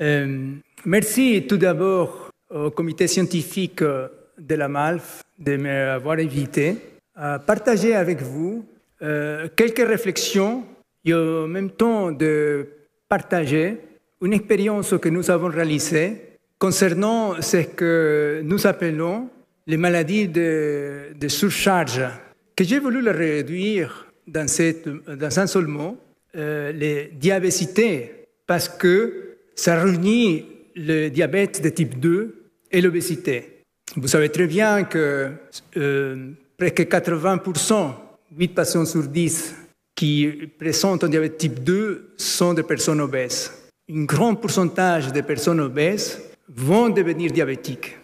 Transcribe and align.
Euh, 0.00 0.54
merci 0.86 1.44
tout 1.46 1.58
d'abord 1.58 2.30
au 2.48 2.70
comité 2.70 3.06
scientifique 3.06 3.82
de 3.82 4.54
la 4.54 4.68
MALF 4.68 5.22
de 5.38 5.56
m'avoir 5.56 6.18
invité 6.18 6.76
à 7.14 7.38
partager 7.38 7.94
avec 7.94 8.22
vous 8.22 8.64
euh, 9.02 9.48
quelques 9.54 9.86
réflexions 9.86 10.64
et 11.04 11.12
en 11.12 11.46
même 11.46 11.70
temps 11.70 12.12
de 12.12 12.66
partager 13.08 13.76
une 14.22 14.32
expérience 14.32 14.94
que 15.00 15.08
nous 15.08 15.30
avons 15.30 15.48
réalisée 15.48 16.38
concernant 16.58 17.40
ce 17.40 17.58
que 17.58 18.40
nous 18.42 18.66
appelons 18.66 19.28
les 19.66 19.76
maladies 19.76 20.28
de, 20.28 21.28
surcharge, 21.28 22.02
que 22.56 22.64
j'ai 22.64 22.78
voulu 22.78 23.02
le 23.02 23.10
réduire 23.10 24.06
dans, 24.26 24.46
un 25.38 25.46
seul 25.46 25.66
mot, 25.66 25.96
euh, 26.36 26.72
les 26.72 27.10
diabécités, 27.14 28.26
parce 28.46 28.68
que 28.68 29.29
ça 29.60 29.82
réunit 29.82 30.46
le 30.74 31.10
diabète 31.10 31.62
de 31.62 31.68
type 31.68 32.00
2 32.00 32.50
et 32.72 32.80
l'obésité. 32.80 33.60
Vous 33.94 34.08
savez 34.08 34.30
très 34.30 34.46
bien 34.46 34.84
que 34.84 35.32
euh, 35.76 36.30
près 36.56 36.70
de 36.70 36.84
80%, 36.84 37.92
8 38.38 38.48
patients 38.54 38.86
sur 38.86 39.02
10 39.02 39.54
qui 39.94 40.48
présentent 40.58 41.04
un 41.04 41.10
diabète 41.10 41.36
type 41.36 41.62
2 41.62 42.14
sont 42.16 42.54
des 42.54 42.62
personnes 42.62 43.02
obèses. 43.02 43.52
Un 43.92 44.04
grand 44.04 44.34
pourcentage 44.34 45.12
des 45.12 45.22
personnes 45.22 45.60
obèses 45.60 46.22
vont 46.48 46.88
devenir 46.88 47.30
diabétiques. 47.30 47.98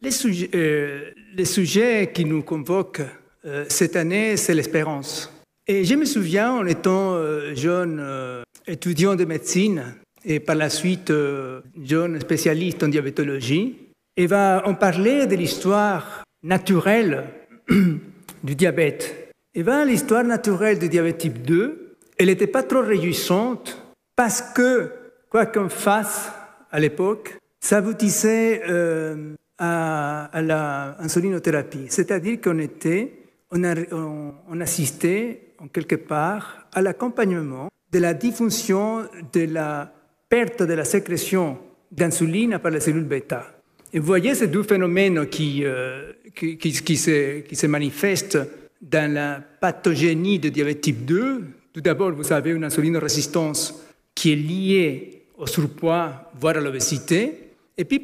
Les 0.00 0.10
sujets, 0.10 0.48
euh, 0.54 2.06
qui 2.06 2.24
nous 2.24 2.42
convoquent 2.42 3.02
euh, 3.44 3.66
cette 3.68 3.96
année, 3.96 4.38
c'est 4.38 4.54
l'espérance. 4.54 5.30
Et 5.66 5.84
je 5.84 5.94
me 5.94 6.06
souviens, 6.06 6.52
en 6.52 6.66
étant 6.66 7.16
euh, 7.16 7.54
jeune 7.54 7.98
euh, 8.00 8.42
étudiant 8.66 9.14
de 9.14 9.24
médecine 9.24 9.94
et 10.24 10.40
par 10.40 10.56
la 10.56 10.70
suite 10.70 11.10
euh, 11.10 11.60
jeune 11.82 12.20
spécialiste 12.20 12.82
en 12.82 12.88
diabétologie, 12.88 13.76
et 14.16 14.26
va 14.26 14.62
on 14.66 14.74
parlait 14.74 15.26
de 15.26 15.36
l'histoire 15.36 16.24
naturelle 16.42 17.24
du 18.44 18.54
diabète. 18.54 19.32
Et 19.54 19.62
bien, 19.62 19.84
l'histoire 19.84 20.24
naturelle 20.24 20.78
du 20.78 20.88
diabète 20.88 21.18
type 21.18 21.42
2, 21.42 21.96
elle 22.18 22.26
n'était 22.26 22.46
pas 22.46 22.62
trop 22.62 22.82
réjouissante 22.82 23.82
parce 24.14 24.42
que, 24.42 24.92
quoi 25.28 25.46
qu'on 25.46 25.68
fasse 25.68 26.30
à 26.70 26.78
l'époque, 26.78 27.36
ça 27.60 27.78
aboutissait 27.78 28.62
euh, 28.68 29.34
à, 29.58 30.26
à 30.26 30.42
la 30.42 30.96
insulinothérapie. 31.00 31.86
C'est-à-dire 31.88 32.40
qu'on 32.40 32.58
était, 32.58 33.12
on 33.52 34.60
assistait 34.60 35.54
en 35.58 35.68
quelque 35.68 35.96
part 35.96 36.66
à 36.72 36.82
l'accompagnement 36.82 37.68
de 37.92 37.98
la 37.98 38.14
diffusion 38.14 39.08
de 39.32 39.52
la 39.52 39.92
perte 40.30 40.62
de 40.62 40.74
la 40.74 40.84
sécrétion 40.84 41.58
d'insuline 41.90 42.58
par 42.62 42.70
les 42.70 42.80
cellules 42.80 43.04
bêta. 43.04 43.52
Et 43.92 43.98
vous 43.98 44.06
voyez 44.06 44.34
ces 44.36 44.46
deux 44.46 44.62
phénomènes 44.62 45.26
qui, 45.26 45.64
euh, 45.64 46.12
qui, 46.34 46.56
qui, 46.56 46.96
se, 46.96 47.40
qui 47.40 47.56
se 47.56 47.66
manifestent 47.66 48.38
dans 48.80 49.12
la 49.12 49.40
pathogénie 49.60 50.38
de 50.38 50.48
diabète 50.48 50.80
type 50.80 51.04
2. 51.04 51.42
Tout 51.72 51.80
d'abord, 51.80 52.12
vous 52.12 52.32
avez 52.32 52.52
une 52.52 52.62
insulinorésistance 52.62 53.84
qui 54.14 54.32
est 54.32 54.36
liée 54.36 55.22
au 55.36 55.48
surpoids, 55.48 56.30
voire 56.38 56.56
à 56.56 56.60
l'obésité. 56.60 57.50
Et 57.76 57.84
puis, 57.84 58.00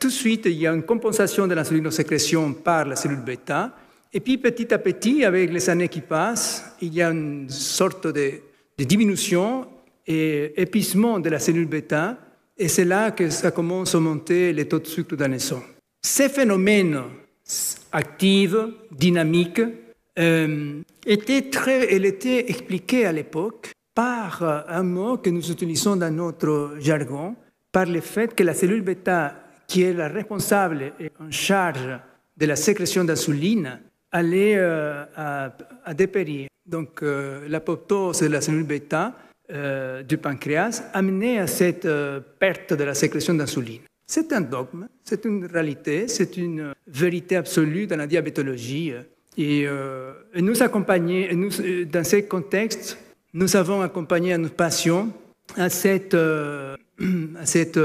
tout 0.00 0.08
de 0.08 0.12
suite, 0.12 0.46
il 0.46 0.54
y 0.54 0.66
a 0.66 0.72
une 0.72 0.82
compensation 0.82 1.46
de 1.46 1.54
l'insulinosécrétion 1.54 2.54
par 2.54 2.86
la 2.86 2.96
cellule 2.96 3.20
bêta. 3.20 3.76
Et 4.12 4.18
puis, 4.18 4.38
petit 4.38 4.74
à 4.74 4.78
petit, 4.78 5.24
avec 5.24 5.52
les 5.52 5.70
années 5.70 5.88
qui 5.88 6.00
passent, 6.00 6.74
il 6.80 6.92
y 6.94 7.02
a 7.02 7.10
une 7.10 7.48
sorte 7.48 8.08
de 8.08 8.40
diminution 8.78 9.66
et 10.06 10.60
épuisement 10.60 11.20
de 11.20 11.28
la 11.30 11.38
cellule 11.38 11.66
bêta. 11.66 12.18
Et 12.56 12.68
c'est 12.68 12.84
là 12.84 13.10
que 13.10 13.30
ça 13.30 13.50
commence 13.50 13.94
à 13.94 14.00
monter 14.00 14.52
les 14.52 14.68
taux 14.68 14.78
de 14.78 14.86
sucre 14.86 15.16
dans 15.16 15.30
le 15.30 15.38
sang. 15.38 15.62
Ces 16.02 16.28
phénomènes 16.28 17.00
actifs, 17.92 18.56
dynamiques, 18.90 19.62
euh, 20.18 20.82
étaient 21.06 21.42
très, 21.50 21.94
elle 21.94 22.04
était 22.04 22.50
expliquée 22.50 23.06
à 23.06 23.12
l'époque 23.12 23.72
par 23.94 24.42
un 24.68 24.82
mot 24.82 25.18
que 25.18 25.30
nous 25.30 25.50
utilisons 25.50 25.96
dans 25.96 26.14
notre 26.14 26.76
jargon, 26.80 27.34
par 27.70 27.86
le 27.86 28.00
fait 28.00 28.34
que 28.34 28.42
la 28.42 28.54
cellule 28.54 28.82
bêta, 28.82 29.34
qui 29.66 29.82
est 29.82 29.92
la 29.92 30.08
responsable 30.08 30.92
et 31.00 31.10
en 31.20 31.30
charge 31.30 31.98
de 32.36 32.46
la 32.46 32.56
sécrétion 32.56 33.04
d'insuline, 33.04 33.80
allait 34.10 34.56
euh, 34.56 35.04
à, 35.16 35.52
à, 35.84 35.94
dépérir. 35.94 36.48
Donc 36.66 37.02
euh, 37.02 37.48
l'apoptose 37.48 38.20
de 38.20 38.26
la 38.26 38.40
cellule 38.40 38.64
bêta 38.64 39.14
euh, 39.52 40.02
du 40.02 40.16
pancréas 40.16 40.82
amenait 40.94 41.38
à 41.38 41.46
cette 41.46 41.84
euh, 41.84 42.20
perte 42.38 42.72
de 42.72 42.84
la 42.84 42.94
sécrétion 42.94 43.34
d'insuline. 43.34 43.82
C'est 44.06 44.32
un 44.32 44.40
dogme, 44.40 44.88
c'est 45.04 45.24
une 45.24 45.44
réalité, 45.46 46.08
c'est 46.08 46.36
une 46.36 46.72
vérité 46.86 47.36
absolue 47.36 47.86
dans 47.86 47.96
la 47.96 48.06
diabétologie. 48.06 48.92
Et, 49.36 49.64
euh, 49.66 50.12
et 50.34 50.42
nous 50.42 50.62
accompagner, 50.62 51.34
nous, 51.34 51.50
dans 51.84 52.04
ce 52.04 52.16
contexte, 52.22 52.98
nous 53.34 53.54
avons 53.56 53.80
accompagné 53.82 54.36
nos 54.38 54.48
patients 54.48 55.08
à, 55.56 55.68
cette, 55.68 56.14
à 56.14 57.46
cet 57.46 57.78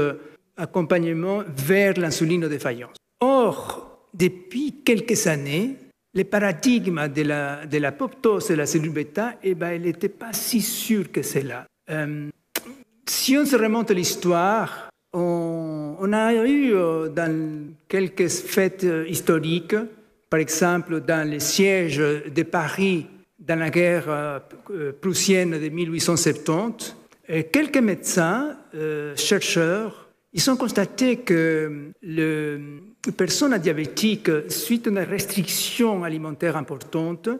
accompagnement 0.56 1.42
vers 1.54 1.98
l'insuline 1.98 2.48
défaillance. 2.48 2.96
Or, 3.20 4.08
depuis 4.14 4.82
quelques 4.84 5.26
années, 5.26 5.76
le 6.14 6.24
paradigme 6.24 7.08
de 7.08 7.22
la, 7.22 7.66
de 7.66 7.78
l'apoptose 7.78 8.48
de 8.48 8.54
la 8.54 8.66
cellule 8.66 8.92
bêta, 8.92 9.34
eh 9.42 9.54
ben, 9.54 9.72
il 9.72 9.82
n'était 9.82 10.08
pas 10.08 10.32
si 10.32 10.60
sûr 10.60 11.12
que 11.12 11.22
c'est 11.22 11.42
là. 11.42 11.66
Euh, 11.90 12.28
si 13.06 13.36
on 13.36 13.44
se 13.44 13.56
remonte 13.56 13.90
à 13.90 13.94
l'histoire, 13.94 14.90
on, 15.12 16.12
a 16.12 16.34
eu 16.34 16.74
euh, 16.74 17.08
dans 17.08 17.74
quelques 17.88 18.28
fêtes 18.28 18.86
historiques, 19.08 19.76
par 20.30 20.40
exemple 20.40 21.00
dans 21.00 21.28
le 21.28 21.38
siège 21.38 21.98
de 21.98 22.42
Paris 22.42 23.06
dans 23.38 23.58
la 23.58 23.70
guerre 23.70 24.04
euh, 24.08 24.92
prussienne 25.00 25.58
de 25.58 25.68
1870, 25.68 26.96
quelques 27.52 27.78
médecins, 27.78 28.56
euh, 28.74 29.14
chercheurs, 29.16 30.08
ils 30.32 30.50
ont 30.50 30.56
constaté 30.56 31.18
que 31.18 31.92
le, 32.02 32.80
les 33.08 33.14
personnes 33.14 33.56
diabétiques, 33.58 34.30
suite 34.48 34.86
à 34.86 34.90
une 34.90 34.98
restriction 34.98 36.04
alimentaire 36.04 36.56
importante, 36.56 37.30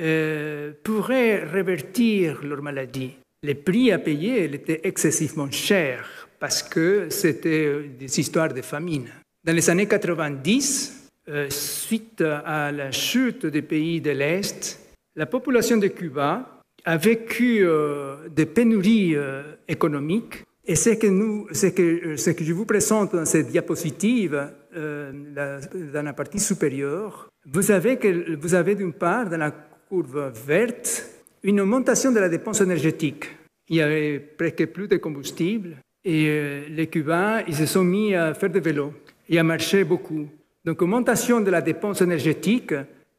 euh, 0.00 0.72
pourraient 0.82 1.44
révertir 1.44 2.42
leur 2.42 2.62
maladie. 2.62 3.12
Les 3.42 3.54
prix 3.54 3.92
à 3.92 3.98
payer 3.98 4.44
étaient 4.44 4.80
excessivement 4.84 5.50
chers 5.50 6.28
parce 6.40 6.62
que 6.62 7.08
c'était 7.10 7.82
des 7.98 8.20
histoires 8.20 8.54
de 8.54 8.62
famine. 8.62 9.08
Dans 9.44 9.52
les 9.54 9.68
années 9.68 9.86
90, 9.86 11.10
euh, 11.28 11.50
suite 11.50 12.22
à 12.22 12.72
la 12.72 12.90
chute 12.90 13.44
des 13.44 13.62
pays 13.62 14.00
de 14.00 14.10
l'Est, 14.12 14.80
la 15.14 15.26
population 15.26 15.76
de 15.76 15.88
Cuba 15.88 16.62
a 16.84 16.96
vécu 16.96 17.66
euh, 17.66 18.28
des 18.30 18.46
pénuries 18.46 19.14
euh, 19.14 19.42
économiques 19.68 20.44
et 20.70 20.74
ce 20.74 20.90
que, 20.90 21.06
nous, 21.06 21.46
ce, 21.50 21.68
que, 21.68 22.44
je 22.44 22.52
vous 22.52 22.66
présente 22.66 23.14
dans 23.16 23.24
cette 23.24 23.48
diapositive, 23.48 24.50
euh, 24.76 25.12
dans 25.94 26.04
la 26.04 26.12
partie 26.12 26.38
supérieure, 26.38 27.30
vous 27.46 27.70
avez, 27.70 28.74
d'une 28.74 28.92
part, 28.92 29.30
dans 29.30 29.38
la 29.38 29.50
courbe 29.50 30.30
verte, 30.46 31.06
une 31.42 31.62
augmentation 31.62 32.12
de 32.12 32.20
la 32.20 32.28
dépense 32.28 32.60
énergétique. 32.60 33.30
Il 33.70 33.76
y 33.76 33.80
avait 33.80 34.18
presque 34.18 34.66
plus 34.66 34.88
de 34.88 34.98
combustible 34.98 35.76
et 36.04 36.26
euh, 36.28 36.60
les 36.68 36.86
Cubains, 36.88 37.42
ils 37.48 37.56
se 37.56 37.64
sont 37.64 37.84
mis 37.84 38.14
à 38.14 38.34
faire 38.34 38.50
du 38.50 38.60
vélo 38.60 38.92
et 39.26 39.38
à 39.38 39.42
marcher 39.42 39.84
beaucoup. 39.84 40.28
Donc, 40.66 40.82
augmentation 40.82 41.40
de 41.40 41.50
la 41.50 41.62
dépense 41.62 42.02
énergétique 42.02 42.74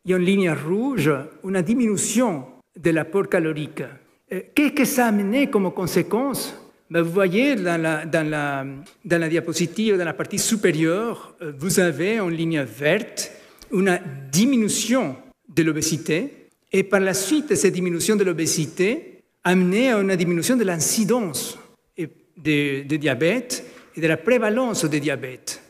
et 0.06 0.14
en 0.14 0.20
ligne 0.20 0.52
rouge, 0.52 1.12
une 1.44 1.62
diminution 1.64 2.46
de 2.80 2.92
l'apport 2.92 3.28
calorique. 3.28 3.82
Qu'est-ce 4.30 4.74
que 4.74 4.86
ça 4.86 5.06
a 5.06 5.10
amené 5.10 5.50
comme 5.50 5.72
conséquence? 5.72 6.69
Vous 6.92 7.12
voyez 7.12 7.56
dans 7.56 7.80
la, 7.80 9.30
diapositive, 9.30 9.98
dans 9.98 10.06
la 10.06 10.14
partie 10.14 10.40
supérieure, 10.40 11.36
vous 11.60 11.80
avez 11.80 12.20
en 12.20 12.30
ligne 12.30 12.62
verte 12.62 13.32
une 13.72 14.00
diminution 14.32 15.16
de 15.48 15.64
l'obésité 15.64 16.40
et 16.72 16.84
par 16.84 17.00
la 17.00 17.14
suite, 17.14 17.56
cette 17.56 17.74
diminution 17.74 18.16
de 18.16 18.24
l'obésité 18.24 19.24
amenait 19.44 19.92
à 19.92 20.00
une 20.00 20.16
diminution 20.16 20.56
de 20.56 20.64
l'incidence 20.64 21.58
de, 21.98 22.84
de, 22.84 22.96
diabète 22.96 23.66
et 23.96 24.02
de 24.02 24.08
la 24.08 24.18
prévalence 24.18 24.86
de 24.86 24.98
diabète. 24.98 25.62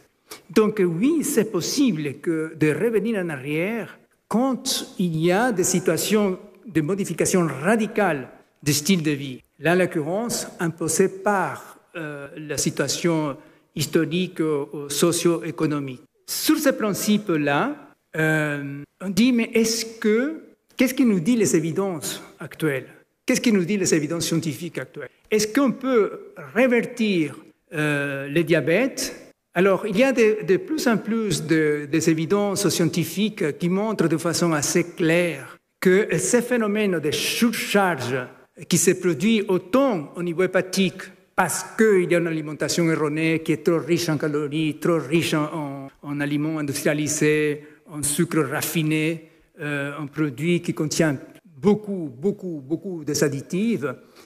Donc 0.50 0.82
oui, 0.84 1.24
c'est 1.24 1.52
possible 1.52 2.04
de 2.04 2.74
revenir 2.74 3.20
en 3.20 3.30
arrière 3.30 3.98
quand 4.28 4.94
il 5.00 5.18
y 5.18 5.32
a 5.32 5.52
des 5.52 5.64
situations 5.64 6.38
de 6.68 6.82
modification 6.82 7.48
radicale 7.48 8.30
du 8.62 8.74
style 8.74 9.02
de 9.02 9.12
vie. 9.12 9.42
Là, 9.60 9.74
en 9.74 9.76
l'occurrence, 9.76 10.48
imposée 10.60 11.10
par 11.10 11.78
euh, 11.96 12.28
la 12.38 12.58
situation 12.58 13.38
historique 13.76 14.40
ou 14.40 14.90
socio-économique. 14.90 16.02
Sur 16.28 16.58
ce 16.58 16.70
principe-là, 16.70 17.76
euh, 18.16 18.84
on 19.02 19.10
dit, 19.10 19.32
mais 19.32 19.52
est-ce 19.54 19.86
que, 20.00 20.42
qu'est-ce 20.76 20.94
qui 20.94 21.06
nous 21.06 21.20
dit 21.20 21.36
les 21.36 21.56
évidences 21.56 22.22
actuelles? 22.40 22.88
Qu'est-ce 23.26 23.42
qui 23.42 23.52
nous 23.52 23.66
dit 23.66 23.78
les 23.78 23.94
évidences 23.94 24.26
scientifiques 24.26 24.78
actuelles? 24.78 25.10
Est-ce 25.30 25.48
qu'on 25.48 25.72
peut 25.72 26.34
révertir 26.54 27.36
le 27.72 28.42
diabète. 28.42 29.34
Alors, 29.54 29.86
il 29.86 29.98
y 29.98 30.04
a 30.04 30.12
de, 30.12 30.58
plus 30.58 30.88
en 30.88 30.98
plus 30.98 31.44
de, 31.44 31.88
des 31.92 32.10
évidences 32.10 32.68
scientifiques 32.70 33.58
qui 33.58 33.70
montrent 33.70 34.08
de 34.08 34.18
façon 34.18 34.54
assez 34.54 34.84
claire 34.92 35.58
que 35.80 36.18
ces 36.18 36.42
phénomènes 36.42 37.00
de 37.00 37.12
surcharge 37.12 38.16
qui 38.68 38.78
se 38.78 38.92
produit 38.92 39.44
autant 39.48 40.14
au 40.16 40.24
niveau 40.24 40.44
hépatique 40.44 41.04
parce 41.36 41.64
qu'il 41.78 42.12
y 42.12 42.16
a 42.16 42.20
une 42.20 42.28
alimentation 42.28 42.90
erronée 42.92 43.40
qui 43.40 43.54
est 43.54 43.64
trop 43.64 43.80
riche 43.80 44.10
en 44.10 44.18
calories, 44.18 44.78
trop 44.78 45.00
riche 45.00 45.34
en, 45.34 46.20
aliments 46.20 46.60
industrialisés, 46.60 47.64
en 47.90 48.04
sucre 48.04 48.42
raffiné, 48.42 49.30
euh, 49.62 49.98
en 49.98 50.08
produits 50.08 50.62
qui 50.62 50.74
contiennent 50.74 51.20
beaucoup, 51.62 52.12
beaucoup, 52.14 52.62
beaucoup 52.66 53.04
de 53.04 53.24
additifs, 53.24 53.86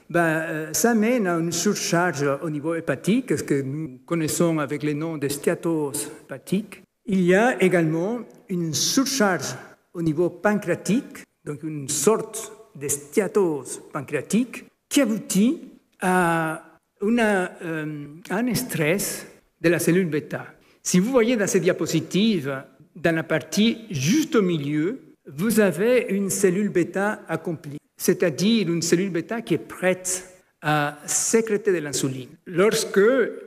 ben, 0.10 0.20
euh, 0.22 0.74
ça 0.74 0.94
mène 0.94 1.28
à 1.28 1.38
une 1.38 1.52
surcharge 1.52 2.26
au 2.42 2.50
niveau 2.50 2.76
hépatique, 2.76 3.38
ce 3.38 3.44
que 3.44 3.62
nous 3.62 4.00
connaissons 4.06 4.60
avec 4.60 4.84
le 4.84 4.94
nom 4.94 5.18
de 5.18 5.28
stéatose 5.28 6.10
hépatique. 6.24 6.84
Il 7.06 7.22
y 7.22 7.36
a 7.36 7.62
également 7.62 8.22
une 8.50 8.74
surcharge 8.74 9.56
au 9.94 10.02
niveau 10.02 10.30
pancréatique, 10.30 11.24
donc 11.46 11.64
une 11.64 11.90
sorte 11.90 12.52
de 12.76 12.88
stéatose 12.88 13.82
pancréatique 13.92 14.66
qui 14.90 15.02
aboutit 15.02 15.62
à 16.02 16.64
euh, 17.02 18.06
un 18.30 18.54
stress 18.56 19.28
de 19.62 19.70
la 19.70 19.80
cellule 19.80 20.08
bêta. 20.08 20.46
Si 20.82 21.00
vous 21.00 21.12
voyez 21.12 21.36
dans 21.36 21.48
ces 21.48 21.60
diapositives, 21.60 22.64
dans 22.96 23.16
la 23.16 23.24
partie 23.24 23.86
juste 23.90 24.36
au 24.36 24.42
milieu, 24.42 25.00
vous 25.26 25.60
avez 25.60 26.08
une 26.10 26.30
cellule 26.30 26.70
bêta 26.70 27.22
accomplie, 27.28 27.78
c'est-à-dire 27.98 28.70
une 28.70 28.82
cellule 28.82 29.10
bêta 29.10 29.42
qui 29.42 29.54
est 29.56 29.58
prête 29.58 30.30
à 30.62 30.98
sécréter 31.06 31.72
de 31.74 31.80
l'insuline. 31.80 32.30
Lorsque 32.46 33.00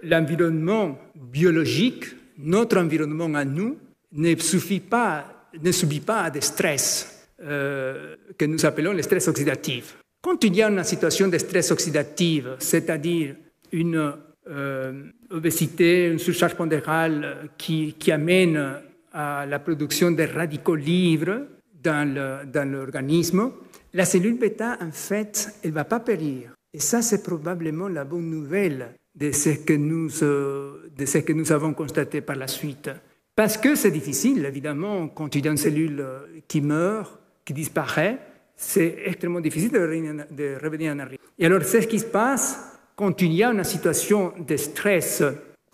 l'environnement 0.02 0.98
biologique, 1.14 2.04
notre 2.38 2.78
environnement 2.78 3.34
à 3.34 3.44
nous, 3.44 3.78
ne 4.12 4.30
ne 4.30 5.72
subit 5.72 6.00
pas 6.00 6.22
à 6.22 6.30
des 6.30 6.40
stress 6.40 7.15
euh, 7.42 8.16
que 8.38 8.46
nous 8.46 8.64
appelons 8.64 8.92
les 8.92 9.02
stress 9.02 9.28
oxydatifs. 9.28 9.98
Quand 10.22 10.42
il 10.42 10.56
y 10.56 10.62
a 10.62 10.70
une 10.70 10.82
situation 10.84 11.28
de 11.28 11.36
stress 11.36 11.70
oxydatif, 11.70 12.46
c'est-à-dire 12.58 13.36
une 13.72 14.14
euh, 14.48 15.02
obésité, 15.30 16.06
une 16.06 16.18
surcharge 16.18 16.54
pondérale 16.54 17.50
qui, 17.58 17.94
amène 18.10 18.80
à 19.12 19.44
la 19.44 19.58
production 19.58 20.10
de 20.12 20.22
radicaux 20.22 20.76
libres 20.76 21.42
dans 21.82 22.72
l'organisme, 22.72 23.52
la 23.92 24.06
cellule 24.06 24.38
bêta, 24.38 24.78
en 24.80 24.92
fait, 24.92 25.58
elle 25.62 25.70
ne 25.70 25.74
va 25.74 25.84
pas 25.84 26.00
périr. 26.00 26.54
Et 26.72 26.80
ça, 26.80 27.02
c'est 27.02 27.22
probablement 27.22 27.88
la 27.88 28.04
bonne 28.04 28.30
nouvelle 28.30 28.94
de 29.14 29.30
ce, 29.30 29.50
que 29.50 29.74
nous, 29.74 30.22
euh, 30.22 30.90
de 30.96 31.04
ce 31.04 31.18
que 31.18 31.34
nous 31.34 31.52
avons 31.52 31.74
constaté 31.74 32.22
par 32.22 32.36
la 32.36 32.48
suite. 32.48 32.90
Parce 33.34 33.58
que 33.58 33.74
c'est 33.74 33.90
difficile, 33.90 34.42
évidemment, 34.46 35.08
quand 35.08 35.34
il 35.34 35.44
y 35.44 35.48
a 35.48 35.50
une 35.50 35.58
cellule 35.58 36.02
qui 36.48 36.62
meurt, 36.62 37.20
qui 37.46 37.54
disparaît, 37.54 38.18
c'est 38.54 38.96
extrêmement 39.06 39.40
difficile 39.40 39.70
de 39.70 40.58
revenir 40.62 40.92
en 40.92 40.98
arrière. 40.98 41.20
Et 41.38 41.46
alors, 41.46 41.62
c'est 41.62 41.80
ce 41.80 41.86
qui 41.86 41.98
se 41.98 42.06
passe 42.06 42.76
quand 42.96 43.20
il 43.22 43.32
y 43.32 43.42
a 43.42 43.50
une 43.50 43.64
situation 43.64 44.32
de 44.38 44.56
stress 44.56 45.22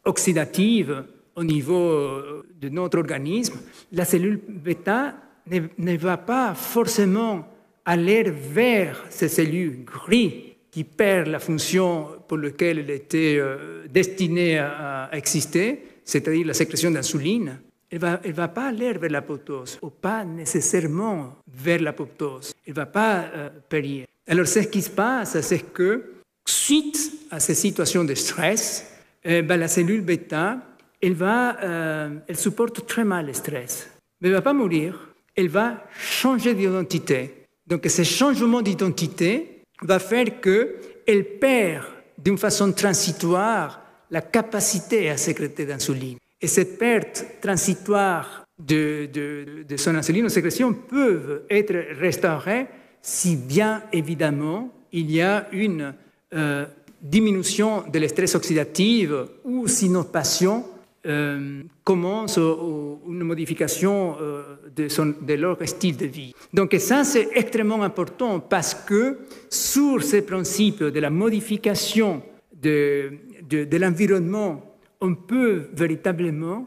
oxydative 0.05 1.05
au 1.37 1.45
niveau 1.45 1.89
euh, 1.91 2.43
de 2.61 2.69
notre 2.69 2.99
organisme, 2.99 3.59
la 3.93 4.05
cellule 4.05 4.41
bêta 4.49 5.15
ne, 5.47 5.97
va 5.97 6.17
pas 6.17 6.55
forcément 6.55 7.47
aller 7.85 8.25
vers 8.31 9.05
ces 9.09 9.29
cellules 9.29 9.85
grises 9.85 10.33
qui 10.71 10.85
perdent 10.85 11.29
la 11.29 11.39
fonction 11.39 12.09
pour 12.27 12.39
laquelle 12.39 12.79
elle 12.81 12.91
était 12.91 13.37
euh, 13.39 13.87
destinée 13.89 14.59
à, 14.59 15.11
exister, 15.13 15.83
c'est-à-dire 16.05 16.47
la 16.47 16.55
sécrétion 16.55 16.91
d'insuline. 16.91 17.59
Elle 17.93 17.99
va, 17.99 18.21
va 18.25 18.49
pas 18.49 18.69
aller 18.69 18.95
vers 18.95 19.11
l'apoptose, 19.11 19.79
ou 19.83 19.91
pas 19.91 20.25
nécessairement 20.25 21.37
vers 21.47 21.81
l'apoptose. 21.81 22.53
Elle 22.67 22.73
va 22.73 22.87
pas 22.87 23.27
euh, 23.35 23.51
périr. 23.69 24.07
Alors, 24.27 24.49
ce 24.49 24.61
qui 24.61 24.83
se 24.83 24.91
passe, 24.91 25.41
c'est 25.43 25.73
que 25.73 26.13
Suite 26.47 27.13
à 27.31 27.41
ces 27.41 27.55
situations 27.55 28.05
de 28.05 28.15
stress, 28.15 28.87
eh 29.25 29.43
ben, 29.43 29.57
la 29.59 29.69
cellule 29.69 30.03
bêta, 30.03 30.59
elle, 31.01 31.15
va, 31.15 31.61
euh, 31.63 32.11
elle 32.27 32.37
supporte 32.37 32.87
très 32.87 33.05
mal 33.05 33.27
le 33.27 33.33
stress, 33.33 33.91
mais 34.21 34.29
elle 34.29 34.33
ne 34.33 34.39
va 34.39 34.43
pas 34.43 34.53
mourir, 34.53 35.09
elle 35.37 35.49
va 35.49 35.85
changer 35.99 36.55
d'identité. 36.55 37.47
Donc 37.67 37.87
ce 37.87 38.03
changement 38.03 38.61
d'identité 38.61 39.63
va 39.83 39.99
faire 39.99 40.41
qu'elle 40.41 41.25
perd 41.39 41.85
d'une 42.19 42.39
façon 42.39 42.73
transitoire 42.73 43.81
la 44.11 44.21
capacité 44.21 45.11
à 45.11 45.17
sécréter 45.17 45.65
d'insuline. 45.65 46.19
Et 46.43 46.49
cette 46.49 46.77
perte 46.77 47.25
transitoire 47.41 48.45
de, 48.59 49.09
de, 49.13 49.63
de 49.67 49.77
son 49.77 49.95
insuline 49.95 50.27
en 50.27 50.29
sécrétion 50.29 50.75
peut 50.75 51.43
être 51.49 51.75
restaurée 51.99 52.67
si 53.01 53.37
bien 53.37 53.83
évidemment 53.93 54.73
il 54.93 55.11
y 55.11 55.23
a 55.23 55.49
une 55.53 55.95
euh, 56.35 56.67
diminution 57.01 57.85
de 57.89 57.99
l'estress 57.99 58.35
oxydatif 58.35 59.11
ou 59.45 59.67
si 59.69 59.89
notre 59.89 60.11
patient 60.11 60.67
euh, 61.07 61.63
commence 61.83 62.37
une 62.37 63.25
modification 63.25 64.17
euh, 64.21 64.43
de, 64.77 65.35
leur 65.35 65.59
style 65.67 65.97
de 65.97 66.07
vie. 66.07 66.35
Donc 66.53 66.75
ça, 66.79 67.03
c'est 67.03 67.29
extrêmement 67.35 67.83
important 67.83 68.39
parce 68.39 68.75
que 68.75 69.19
sur 69.51 70.03
ces 70.03 70.23
principes 70.23 70.85
de 70.85 71.01
la 71.01 71.11
modification 71.11 72.23
de, 72.53 73.13
de 73.49 73.77
l'environnement, 73.77 74.72
on 75.03 75.15
peut 75.15 75.69
véritablement 75.75 76.67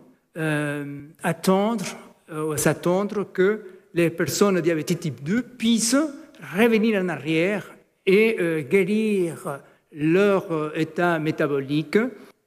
attendre 1.23 1.85
ou 2.29 2.55
s'attendre 2.57 3.31
que 3.31 3.61
les 3.95 4.09
personnes 4.09 4.59
diabétiques 4.61 4.99
type 4.99 5.23
2 5.23 5.41
puissent 5.41 5.95
revenir 6.55 7.01
en 7.01 7.09
arrière 7.09 7.73
et 8.05 8.35
euh, 8.39 8.61
guérir 8.61 9.61
leur 9.91 10.51
euh, 10.51 10.71
état 10.75 11.17
métabolique 11.17 11.97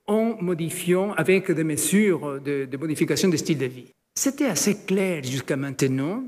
en 0.06 0.37
modifiant 0.40 1.12
avec 1.12 1.50
des 1.50 1.64
mesures 1.64 2.41
de, 2.41 2.69
modification 2.76 3.29
de 3.29 3.37
style 3.37 3.58
de 3.58 3.67
vie. 3.67 3.93
C'était 4.14 4.46
assez 4.46 4.84
clair 4.87 5.23
jusqu'à 5.25 5.56
maintenant 5.56 6.25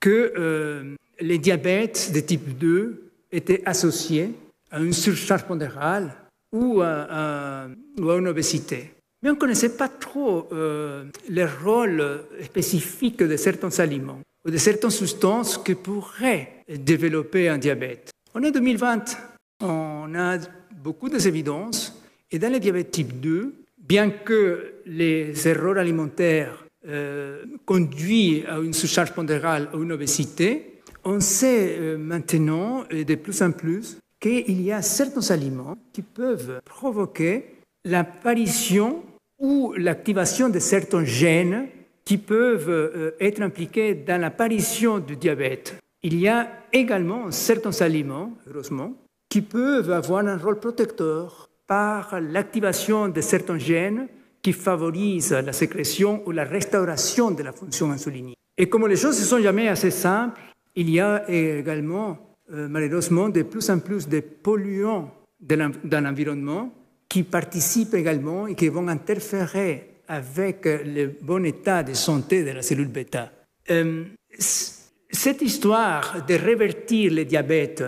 que 0.00 0.32
euh, 0.36 0.94
les 1.20 1.38
diabètes 1.38 2.12
de 2.12 2.20
type 2.20 2.58
2 2.58 3.10
étaient 3.32 3.62
associés 3.64 4.30
à 4.70 4.80
une 4.80 4.92
surcharge 4.92 5.44
pondérale 5.44 6.12
ou 6.54 6.80
à, 6.80 7.66
une 7.98 8.28
obésité. 8.28 8.92
Mais 9.22 9.30
on 9.30 9.34
ne 9.34 9.38
connaissait 9.38 9.76
pas 9.76 9.88
trop 9.88 10.48
euh, 10.52 11.04
le 11.28 11.46
rôle 11.64 12.20
spécifique 12.42 13.18
de 13.18 13.36
certains 13.36 13.80
aliments 13.80 14.20
ou 14.46 14.50
de 14.50 14.56
certaines 14.56 14.90
substances 14.90 15.58
qui 15.58 15.74
pourraient 15.74 16.62
développer 16.68 17.48
un 17.48 17.58
diabète. 17.58 18.10
En 18.34 18.40
2020, 18.40 19.16
on 19.62 20.14
a 20.14 20.38
beaucoup 20.82 21.08
d'évidences 21.08 22.00
et 22.30 22.38
dans 22.38 22.52
le 22.52 22.60
diabète 22.60 22.90
type 22.90 23.20
2, 23.20 23.54
bien 23.78 24.10
que 24.10 24.74
les 24.86 25.48
erreurs 25.48 25.78
alimentaires 25.78 26.64
euh, 26.86 27.44
conduisent 27.64 28.44
à 28.46 28.58
une 28.58 28.74
surcharge 28.74 29.12
pondérale 29.12 29.70
ou 29.74 29.82
une 29.82 29.92
obésité, 29.92 30.80
on 31.04 31.20
sait 31.20 31.76
euh, 31.78 31.96
maintenant 31.96 32.84
et 32.90 33.04
de 33.04 33.14
plus 33.14 33.40
en 33.42 33.52
plus 33.52 33.98
qu'il 34.24 34.62
y 34.62 34.72
a 34.72 34.80
certains 34.80 35.30
aliments 35.30 35.76
qui 35.92 36.00
peuvent 36.00 36.62
provoquer 36.64 37.56
l'apparition 37.84 39.02
ou 39.38 39.74
l'activation 39.76 40.48
de 40.48 40.58
certains 40.58 41.04
gènes 41.04 41.66
qui 42.06 42.16
peuvent 42.16 42.70
euh, 42.70 43.10
être 43.20 43.42
impliqués 43.42 43.94
dans 43.94 44.18
l'apparition 44.18 44.98
du 44.98 45.16
diabète. 45.16 45.76
Il 46.02 46.18
y 46.18 46.26
a 46.26 46.48
également 46.72 47.30
certains 47.30 47.82
aliments, 47.82 48.32
heureusement, 48.48 48.94
qui 49.28 49.42
peuvent 49.42 49.90
avoir 49.90 50.26
un 50.26 50.38
rôle 50.38 50.58
protecteur 50.58 51.50
par 51.66 52.18
l'activation 52.18 53.08
de 53.08 53.20
certains 53.20 53.58
gènes 53.58 54.08
qui 54.40 54.54
favorisent 54.54 55.32
la 55.32 55.52
sécrétion 55.52 56.22
ou 56.24 56.30
la 56.30 56.44
restauration 56.44 57.30
de 57.30 57.42
la 57.42 57.52
fonction 57.52 57.90
insulinique. 57.90 58.38
Et 58.56 58.70
comme 58.70 58.88
les 58.88 58.96
choses 58.96 59.20
ne 59.20 59.26
sont 59.26 59.42
jamais 59.42 59.68
assez 59.68 59.90
simples, 59.90 60.40
il 60.74 60.88
y 60.88 60.98
a 60.98 61.28
également 61.28 62.33
euh, 62.52 62.68
malheureusement 62.68 63.28
de 63.28 63.42
plus 63.42 63.70
en 63.70 63.78
plus 63.78 64.08
de 64.08 64.20
polluants 64.20 65.10
dans 65.40 66.04
l'environnement 66.04 66.72
qui 67.08 67.22
participent 67.22 67.94
également 67.94 68.46
et 68.46 68.54
qui 68.54 68.68
vont 68.68 68.88
interférer 68.88 70.00
avec 70.08 70.64
le 70.64 71.12
bon 71.20 71.44
état 71.44 71.82
de 71.82 71.94
santé 71.94 72.44
de 72.44 72.50
la 72.50 72.62
cellule 72.62 72.88
bêta. 72.88 73.30
Euh, 73.70 74.04
cette 74.38 75.42
histoire 75.42 76.24
de 76.26 76.34
révertir 76.34 77.12
le 77.12 77.24
diabète 77.24 77.84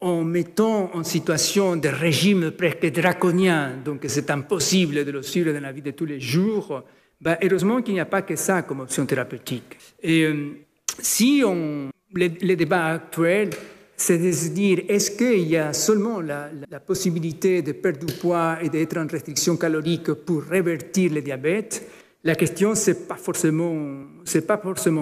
en 0.00 0.24
mettant 0.24 0.90
en 0.94 1.04
situation 1.04 1.76
de 1.76 1.88
régime 1.88 2.52
presque 2.52 2.90
draconien, 2.90 3.76
donc 3.84 4.04
c'est 4.08 4.30
impossible 4.30 5.04
de 5.04 5.10
le 5.10 5.22
suivre 5.22 5.52
dans 5.52 5.60
la 5.60 5.72
vie 5.72 5.82
de 5.82 5.90
tous 5.90 6.06
les 6.06 6.20
jours, 6.20 6.82
ben, 7.20 7.36
heureusement 7.42 7.82
qu'il 7.82 7.94
n'y 7.94 8.00
a 8.00 8.06
pas 8.06 8.22
que 8.22 8.34
ça 8.34 8.62
comme 8.62 8.80
option 8.80 9.04
thérapeutique. 9.04 9.76
Et 10.02 10.24
euh, 10.24 10.56
si 10.98 11.42
on, 11.44 11.90
les, 12.14 12.56
débats 12.56 12.86
actuels, 12.86 13.50
c'est 14.00 14.16
de 14.16 14.32
se 14.32 14.48
dire, 14.48 14.80
est-ce 14.88 15.10
qu'il 15.10 15.46
y 15.46 15.58
a 15.58 15.74
seulement 15.74 16.22
la, 16.22 16.48
possibilité 16.86 17.60
de 17.60 17.72
perdre 17.72 18.06
du 18.06 18.14
poids 18.14 18.56
et 18.62 18.70
d'être 18.70 18.96
en 18.96 19.06
restriction 19.06 19.58
calorique 19.58 20.10
pour 20.12 20.42
révertir 20.44 21.12
le 21.12 21.20
diabète? 21.20 21.86
La 22.24 22.34
question, 22.34 22.74
ce 22.74 22.92
n'est 22.92 22.96
pas, 22.96 23.16
forcément, 23.16 24.06
pas 24.46 24.60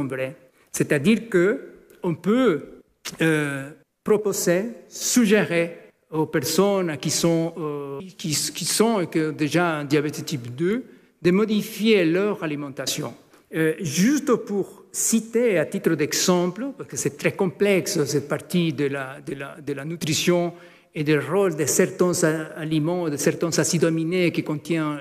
vrai. 0.09 0.37
C'est-à-dire 0.73 1.31
qu'on 1.31 2.15
peut 2.17 2.83
euh, 3.23 3.71
proposer, 4.03 4.65
suggérer 4.89 5.91
aux 6.11 6.27
personnes 6.27 6.97
qui 6.97 7.11
sont, 7.11 7.55
euh, 7.57 8.01
qui, 8.17 8.35
sont 8.35 9.07
déjà 9.37 9.79
en 9.79 9.85
diabète 9.85 10.25
type 10.25 10.57
2 10.57 10.85
de 11.23 11.31
modifier 11.31 12.05
leur 12.05 12.43
alimentation. 12.43 13.15
Euh, 13.55 13.75
juste 13.81 14.35
pour 14.35 14.85
citer 14.93 15.59
à 15.59 15.65
titre 15.65 15.95
d'exemple, 15.95 16.67
parce 16.77 16.89
que 16.89 16.97
c'est 16.97 17.17
très 17.17 17.33
complexe 17.33 18.05
cette 18.05 18.29
partie 18.29 18.73
de 18.73 18.87
la, 18.87 19.85
nutrition 19.85 20.53
et 20.95 21.03
du 21.03 21.19
rôle 21.19 21.57
de 21.57 21.65
certains 21.65 22.13
aliments, 22.57 23.09
de 23.09 23.17
certains 23.17 23.57
acides 23.59 23.85
aminés 23.85 24.33
qui 24.33 24.43
contiennent, 24.43 24.99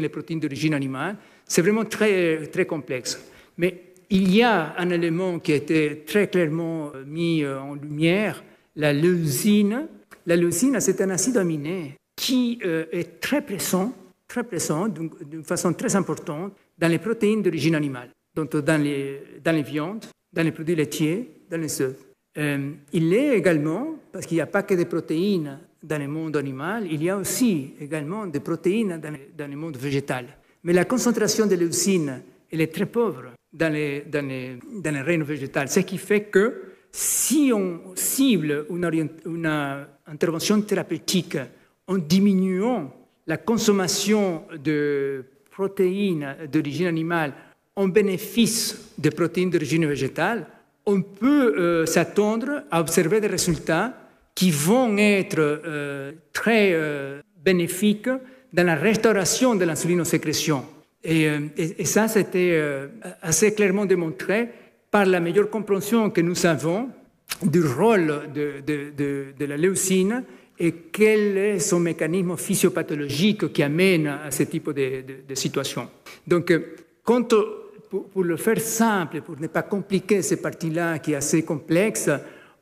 les 0.00 0.08
protéines 0.08 0.40
d'origine 0.40 0.74
animale, 0.74 1.16
c'est 1.46 1.62
vraiment 1.62 1.84
très, 1.84 2.46
très 2.48 2.66
complexe. 2.66 3.22
Mais 3.56 3.82
il 4.10 4.34
y 4.34 4.42
a 4.42 4.74
un 4.76 4.90
élément 4.90 5.38
qui 5.38 5.52
a 5.52 5.56
été 5.56 6.02
très 6.06 6.28
clairement 6.28 6.92
mis 7.06 7.46
en 7.46 7.74
lumière, 7.74 8.42
la 8.76 8.92
leucine. 8.92 9.86
La 10.26 10.36
leucine, 10.36 10.78
c'est 10.80 11.00
un 11.00 11.10
acide 11.10 11.36
aminé 11.36 11.94
qui 12.16 12.58
euh, 12.64 12.84
est 12.92 13.20
très 13.20 13.40
présent, 13.40 13.94
très 14.28 14.44
présent, 14.44 14.88
d'une 14.88 15.44
façon 15.44 15.72
très 15.72 15.96
importante, 15.96 16.52
dans 16.80 16.88
les 16.88 16.98
protéines 16.98 17.42
d'origine 17.42 17.74
animale, 17.74 18.10
donc 18.34 18.56
dans 18.56 18.82
les, 18.82 19.22
dans 19.44 19.52
les 19.52 19.62
viandes, 19.62 20.06
dans 20.32 20.42
les 20.42 20.52
produits 20.52 20.74
laitiers, 20.74 21.42
dans 21.50 21.60
les 21.60 21.82
œufs. 21.82 21.96
Euh, 22.38 22.70
il 22.92 23.12
est 23.12 23.36
également, 23.36 23.96
parce 24.10 24.24
qu'il 24.24 24.36
n'y 24.36 24.40
a 24.40 24.46
pas 24.46 24.62
que 24.62 24.74
des 24.74 24.86
protéines 24.86 25.58
dans 25.82 25.98
le 25.98 26.08
monde 26.08 26.36
animal, 26.36 26.86
il 26.90 27.02
y 27.02 27.10
a 27.10 27.16
aussi 27.16 27.74
également 27.80 28.26
des 28.26 28.40
protéines 28.40 28.98
dans, 28.98 29.14
dans 29.36 29.50
le 29.50 29.56
monde 29.56 29.76
végétal. 29.76 30.26
Mais 30.64 30.72
la 30.72 30.84
concentration 30.84 31.46
de 31.46 31.56
leucine, 31.56 32.22
elle 32.50 32.60
est 32.62 32.72
très 32.72 32.86
pauvre 32.86 33.32
dans 33.52 33.72
les, 33.72 34.02
dans 34.02 34.26
les, 34.26 34.58
dans 34.82 34.94
les 34.94 35.00
règnes 35.02 35.24
ce 35.66 35.80
qui 35.80 35.98
fait 35.98 36.24
que 36.24 36.62
si 36.92 37.52
on 37.54 37.94
cible 37.94 38.66
une, 38.70 39.08
une 39.26 39.86
intervention 40.06 40.60
thérapeutique 40.62 41.38
en 41.86 41.98
diminuant 41.98 42.92
la 43.26 43.36
consommation 43.36 44.44
de 44.62 45.24
protéines 45.50 46.36
d'origine 46.50 46.86
animale 46.86 47.32
en 47.76 47.88
bénéfice 47.88 48.92
des 48.98 49.10
protéines 49.10 49.50
d'origine 49.50 49.86
végétale, 49.86 50.46
on 50.86 51.02
peut 51.02 51.54
euh, 51.56 51.86
s'attendre 51.86 52.64
à 52.70 52.80
observer 52.80 53.20
des 53.20 53.26
résultats 53.28 53.94
qui 54.34 54.50
vont 54.50 54.96
être 54.98 55.38
euh, 55.38 56.12
très 56.32 56.72
euh, 56.72 57.20
bénéfiques 57.44 58.08
dans 58.52 58.66
la 58.66 58.74
restauration 58.74 59.54
de 59.54 59.64
l'insulinosécrétion. 59.64 60.64
Et, 61.04 61.24
et, 61.24 61.82
et 61.82 61.84
ça, 61.84 62.08
c'était 62.08 62.60
assez 63.22 63.54
clairement 63.54 63.86
démontré 63.86 64.50
par 64.90 65.06
la 65.06 65.20
meilleure 65.20 65.48
compréhension 65.48 66.10
que 66.10 66.20
nous 66.20 66.44
avons 66.44 66.90
du 67.42 67.62
rôle 67.62 68.22
de, 68.34 69.44
la 69.46 69.56
leucine 69.56 70.24
et 70.62 70.72
quel 70.92 71.38
est 71.38 71.58
son 71.58 71.80
mécanisme 71.80 72.36
physiopathologique 72.36 73.50
qui 73.50 73.62
amène 73.62 74.06
à 74.06 74.30
ce 74.30 74.42
type 74.42 74.70
de, 74.70 75.34
situation? 75.34 75.88
Donc, 76.26 76.52
quand, 77.02 77.34
pour, 77.88 78.22
le 78.22 78.36
faire 78.36 78.60
simple, 78.60 79.22
pour 79.22 79.40
ne 79.40 79.46
pas 79.46 79.62
compliquer 79.62 80.20
cette 80.20 80.42
partie-là 80.42 80.98
qui 80.98 81.12
est 81.12 81.16
assez 81.16 81.44
complexe, 81.44 82.10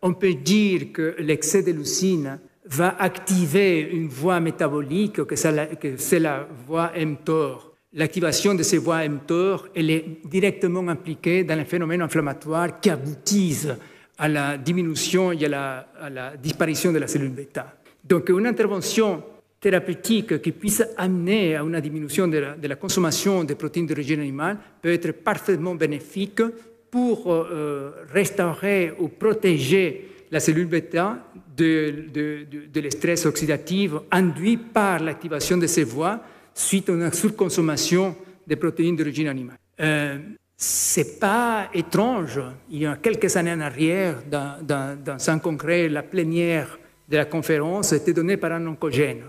on 0.01 0.15
peut 0.15 0.35
dire 0.35 0.93
que 0.93 1.17
l'excès 1.19 1.65
de 1.65 1.73
leucine 1.73 2.39
va 2.67 2.95
activer 3.01 3.81
une 3.81 4.09
voie 4.09 4.39
métabolique, 4.39 5.25
que 5.25 5.35
c'est 5.35 6.21
la, 6.21 6.47
voie 6.69 6.93
mTOR. 6.97 7.75
L'activation 7.95 8.55
de 8.55 8.63
ces 8.63 8.79
voies 8.79 9.09
mTOR, 9.09 9.69
elle 9.75 9.91
est 9.91 10.05
directement 10.25 10.87
impliquée 10.87 11.43
dans 11.43 11.57
les 11.57 11.65
phénomènes 11.65 12.03
inflammatoires 12.03 12.79
qui 12.79 12.91
aboutissent 12.91 13.75
à 14.19 14.29
la 14.29 14.57
diminution 14.57 15.33
et 15.33 15.45
à 15.47 15.49
la, 15.49 15.89
à 16.01 16.11
la 16.11 16.37
disparition 16.37 16.93
de 16.93 16.99
la 16.99 17.09
cellule 17.09 17.31
bêta. 17.31 17.78
Donc 18.05 18.29
une 18.29 18.47
intervention 18.47 19.23
thérapeutique 19.61 20.41
qui 20.41 20.53
puisse 20.53 20.83
amener 20.97 21.57
à 21.57 21.63
une 21.63 21.81
diminution 21.81 22.29
de 22.29 22.55
la, 22.63 22.77
consommation 22.77 23.45
de 23.45 23.55
protéines 23.55 23.87
d'origine 23.87 24.21
animale 24.21 24.59
peut 24.81 24.93
être 24.93 25.13
parfaitement 25.13 25.75
bénéfique 25.75 26.43
pour 26.91 27.31
euh, 27.31 27.49
euh, 27.51 27.91
restaurer 28.13 28.95
ou 28.99 29.09
protéger 29.09 30.09
la 30.31 30.41
cellule 30.41 30.67
bêta 30.67 31.19
de, 31.57 32.05
de, 32.13 32.47
de, 32.51 32.81
de 32.81 32.91
stress 32.91 33.27
oxydatif 33.27 33.93
induit 34.11 34.59
par 34.59 35.01
l'activation 35.01 35.57
de 35.57 35.67
ces 35.67 35.85
voies 35.85 36.21
suite 36.55 36.89
à 36.89 36.93
une 36.93 37.13
surconsommation 37.13 38.17
de 38.47 38.55
protéines 38.55 38.97
d'origine 38.97 39.29
animale. 39.29 39.59
Euh, 39.81 40.19
c'est 40.57 41.21
pas 41.21 41.69
étrange. 41.73 42.41
Il 42.71 42.81
y 42.81 42.87
a 42.87 42.97
quelques 42.97 43.37
années 43.37 43.53
en 43.53 43.61
arrière, 43.61 44.23
dans 44.29 45.31
un 45.31 45.39
congrès, 45.39 45.89
la 45.89 46.03
plénière 46.03 46.79
de 47.09 47.17
la 47.17 47.25
conférence 47.25 47.93
était 47.93 48.13
donnée 48.13 48.37
par 48.37 48.53
un 48.53 48.67
oncogène. 48.67 49.23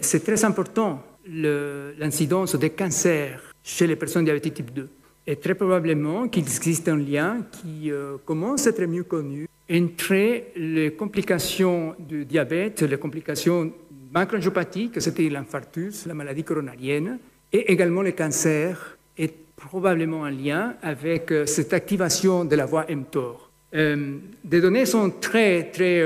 C'est 0.00 0.24
très 0.24 0.44
important 0.44 1.02
l'incidence 1.26 2.56
des 2.56 2.70
cancers 2.70 3.54
chez 3.62 3.86
les 3.86 3.96
personnes 3.96 4.24
diabétiques 4.24 4.54
type 4.54 4.72
2. 4.72 4.88
Et 5.26 5.36
très 5.36 5.54
probablement 5.54 6.28
qu'il 6.28 6.42
existe 6.42 6.88
un 6.88 6.96
lien 6.96 7.46
qui 7.52 7.90
euh, 7.90 8.16
commence 8.24 8.66
à 8.66 8.70
être 8.70 8.84
mieux 8.86 9.04
connu 9.04 9.46
entre 9.70 10.42
les 10.56 10.92
complications 10.94 11.94
du 11.98 12.24
diabète, 12.24 12.82
les 12.82 12.96
complications 12.96 13.72
macroangiopathiques, 14.12 15.00
c'était 15.00 15.28
l'infarctus, 15.28 16.06
la 16.06 16.14
maladie 16.14 16.42
coronarienne, 16.42 17.18
et 17.52 17.70
également 17.70 18.02
les 18.02 18.14
cancers, 18.14 18.98
et 19.16 19.32
probablement 19.54 20.24
un 20.24 20.30
lien 20.30 20.74
avec 20.82 21.30
euh, 21.30 21.46
cette 21.46 21.72
activation 21.72 22.44
de 22.44 22.56
la 22.56 22.66
voie 22.66 22.86
mTOR. 22.88 23.50
Euh, 23.74 24.16
des 24.42 24.60
données 24.60 24.86
sont 24.86 25.10
très, 25.10 25.70
très 25.70 26.02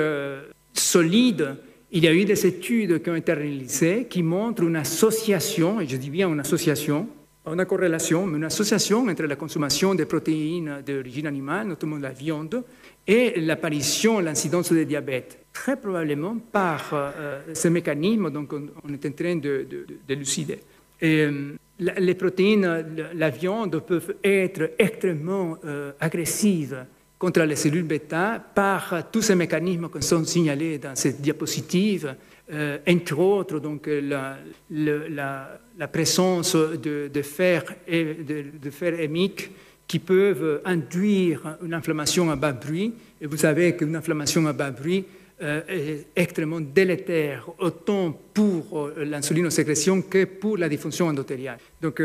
solide, 0.75 1.57
il 1.93 2.05
y 2.05 2.09
a 2.09 2.13
eu 2.13 2.25
des 2.25 2.47
études 2.47 3.03
qui 3.03 3.11
ont 3.11 3.15
été 3.15 3.33
réalisées 3.33 4.07
qui 4.11 4.23
montrent 4.23 4.65
une 4.65 4.77
association, 4.77 5.81
et 5.81 5.87
je 5.87 5.97
dis 5.97 6.11
bien 6.11 6.29
une 6.29 6.41
association, 6.41 7.09
une 7.47 7.65
corrélation, 7.67 8.27
mais 8.27 8.39
une 8.39 8.45
association 8.45 9.07
entre 9.07 9.25
la 9.25 9.37
consommation 9.37 9.95
de 9.95 10.05
protéines 10.05 10.83
d'origine 10.87 11.27
animale, 11.27 11.69
notamment 11.69 11.99
la 11.99 12.11
viande, 12.11 12.65
et 13.07 13.41
l'apparition, 13.41 14.19
l'incidence 14.21 14.73
de 14.73 14.83
diabète. 14.83 15.39
Très 15.53 15.77
probablement 15.77 16.37
par 16.51 16.91
euh, 16.93 17.43
ce 17.53 17.69
mécanisme, 17.69 18.31
donc 18.31 18.53
on, 18.53 18.93
est 18.93 19.07
en 19.07 19.13
train 19.13 19.37
de, 19.37 19.67
d'élucider. 20.09 20.59
Euh, 21.03 21.53
les 21.79 22.15
protéines, 22.15 22.87
la 23.15 23.31
viande 23.31 23.79
peuvent 23.81 24.15
être 24.23 24.71
extrêmement 24.79 25.59
euh, 25.65 25.93
agressives 26.01 26.87
contre 27.25 27.41
les 27.45 27.57
cellules 27.57 27.85
bêta 27.85 28.39
par 28.55 29.11
tous 29.11 29.23
ces 29.23 29.35
mécanismes 29.35 29.89
qui 29.89 30.07
sont 30.07 30.23
signalés 30.27 30.77
dans 30.77 30.95
cette 30.95 31.23
diapositive, 31.23 32.15
euh, 32.53 32.77
entre 32.87 33.19
autres 33.19 33.61
donc, 33.61 33.89
la, 33.89 34.37
la, 34.71 35.89
présence 35.89 36.55
de, 36.55 37.09
de 37.09 37.23
fer, 37.23 37.65
et, 37.89 38.13
de, 38.13 38.45
de, 38.63 39.01
hémique 39.01 39.51
qui 39.87 40.01
peuvent 40.01 40.61
induire 40.67 41.57
une 41.65 41.73
inflammation 41.73 42.31
à 42.31 42.37
bas 42.37 42.53
bruit. 42.53 42.93
Et 43.23 43.27
vous 43.27 43.39
savez 43.39 43.75
qu'une 43.75 43.97
inflammation 43.97 44.47
à 44.47 44.53
bas 44.53 44.71
bruit 44.71 45.07
euh, 45.41 45.63
est 45.67 46.09
extrêmement 46.15 46.61
délétère, 46.61 47.49
autant 47.59 48.21
pour 48.35 48.81
euh, 48.81 49.03
l'insulinosécrétion 49.03 50.03
que 50.03 50.27
pour 50.27 50.59
la 50.59 50.69
diffusion 50.69 51.07
endothéliale. 51.07 51.57
Donc, 51.81 52.03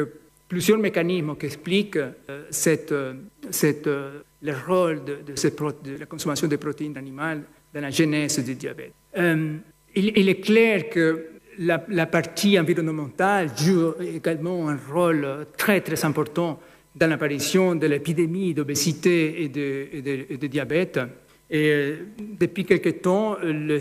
plusieurs 0.48 0.80
mécanismes 0.80 1.36
qui 1.36 1.46
expliquent 1.48 2.00
cette, 2.50 2.94
cette 3.52 3.88
le 4.42 4.54
rôle 4.68 5.04
de, 5.04 5.98
la 6.00 6.06
consommation 6.06 6.48
de 6.48 6.56
protéines 6.56 6.98
animales 6.98 7.44
dans 7.74 7.82
la 7.82 7.90
genèse 7.90 8.40
du 8.40 8.56
diabète. 8.56 8.94
Euh, 9.18 9.58
il, 9.96 10.30
est 10.30 10.40
clair 10.40 10.90
que 10.90 11.28
la, 11.58 12.06
partie 12.06 12.60
environnementale 12.60 13.50
joue 13.56 13.94
également 14.02 14.70
un 14.70 14.78
rôle 14.92 15.46
très 15.58 15.82
très 15.82 16.06
important 16.06 16.60
dans 16.96 17.08
l'apparition 17.08 17.76
de 17.76 17.88
l'épidémie 17.88 18.54
d'obésité 18.54 19.44
et 19.44 19.50
de, 19.50 20.48
diabète. 20.48 21.00
Et 21.52 21.72
euh, 21.72 21.96
depuis 22.20 22.64
quelque 22.64 22.90
temps, 22.90 23.38
les 23.44 23.80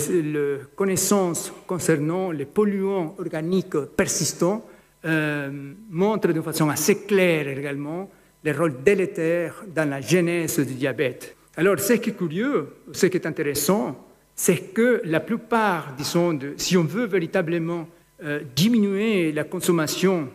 connaissances 0.75 1.53
concernant 1.67 2.31
les 2.31 2.47
polluants 2.47 3.15
organiques 3.19 3.79
persistants 3.97 4.67
euh, 5.05 5.50
montrent 5.91 6.33
de 6.33 6.41
façon 6.41 6.69
assez 6.71 7.05
claire 7.05 7.47
également 7.49 8.11
le 8.52 8.59
rôle 8.59 8.83
délétère 8.83 9.64
dans 9.75 9.88
la 9.88 10.00
genèse 10.00 10.59
du 10.61 10.75
diabète. 10.75 11.37
Alors, 11.57 11.78
ce 11.78 11.95
qui 11.95 12.11
est 12.11 12.14
curieux, 12.14 12.69
ce 12.93 13.07
qui 13.07 13.17
est 13.17 13.26
intéressant, 13.26 14.07
c'est 14.35 14.73
que 14.73 15.00
la 15.05 15.21
plupart, 15.21 15.95
disons, 15.97 16.35
de, 16.35 16.55
si 16.57 16.76
on 16.76 16.85
veut 16.85 17.07
véritablement 17.07 17.88
euh, 18.23 18.40
diminuer 18.55 19.33
la 19.33 19.45
consommation 19.45 20.28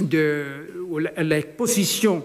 de, 0.00 0.44
ou 0.88 0.98
l'exposition 0.98 2.24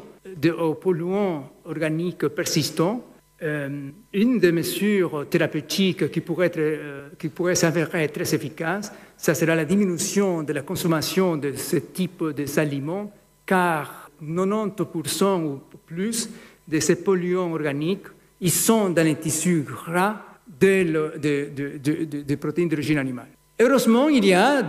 aux 0.60 0.76
polluants 0.76 1.52
organiques 1.66 2.28
persistants, 2.28 3.04
Euh, 3.44 3.92
une 4.14 4.40
des 4.40 4.52
mesures 4.52 5.28
thérapeutiques 5.30 6.10
qui 6.10 6.22
pourrait, 6.22 6.48
être, 6.48 6.58
euh, 6.58 7.10
qui 7.20 7.30
pourrait 7.30 7.54
s'avérer 7.54 8.10
très 8.10 8.34
efficace, 8.34 8.92
ça 9.16 9.36
sera 9.36 9.54
la 9.54 9.64
diminution 9.64 10.42
de 10.42 10.54
la 10.54 10.64
consommation 10.64 11.38
de 11.38 11.54
ce 11.54 11.78
type 11.78 12.24
d'aliments, 12.36 13.12
car 13.46 14.07
90% 14.24 15.44
ou 15.44 15.60
plus 15.86 16.30
de 16.68 16.80
ces 16.80 16.96
polluants 17.04 17.52
organiques, 17.54 18.08
ils 18.42 18.52
sont 18.52 18.90
dans 18.90 19.04
les 19.04 19.16
tissus 19.16 19.62
gras 19.62 20.22
des 20.60 20.86
de, 20.86 22.36
protéines 22.36 22.70
d'origine 22.70 22.98
animale. 22.98 23.28
Heureusement, 23.60 24.10
il 24.10 24.26
y 24.26 24.34
a 24.34 24.62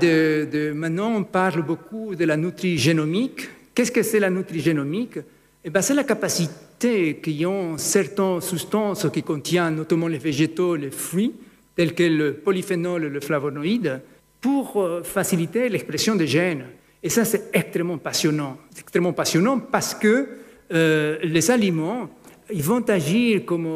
maintenant 0.75 1.15
on 1.15 1.25
parle 1.25 1.63
beaucoup 1.63 2.15
de 2.15 2.25
la 2.25 2.37
nutrigénomique. 2.37 3.49
Qu'est-ce 3.75 3.93
que 3.93 4.03
c'est 4.03 4.21
la 4.21 4.31
nutrigénomique? 4.31 5.19
Eh 5.65 5.71
ben, 5.71 5.83
C'est 5.83 5.95
la 5.95 6.05
capacité 6.05 7.21
qu'ont 7.23 7.77
certaines 7.77 8.41
substances 8.41 9.07
qui 9.13 9.23
contiennent 9.23 9.77
notamment 9.77 10.09
les 10.09 10.19
végétaux, 10.19 10.77
les 10.77 10.91
fruits, 10.91 11.35
tels 11.77 11.95
que 11.95 12.05
le 12.05 12.35
polyphénol 12.35 13.05
et 13.05 13.09
le 13.09 13.21
flavonoïde, 13.21 14.01
pour 14.41 14.81
euh, 14.81 15.03
faciliter 15.03 15.69
l'expression 15.69 16.15
des 16.15 16.27
gènes. 16.27 16.65
Et 17.03 17.09
ça, 17.11 17.25
c'est 17.25 17.51
extrêmement 17.53 17.99
passionnant. 17.99 18.59
C'est 18.71 18.81
extrêmement 18.81 19.13
passionnant 19.13 19.59
parce 19.61 19.95
que 19.95 20.29
euh, 20.73 21.19
les 21.23 21.51
aliments, 21.51 22.11
ils 22.53 22.63
vont 22.63 22.83
agir 22.89 23.45
comme, 23.45 23.69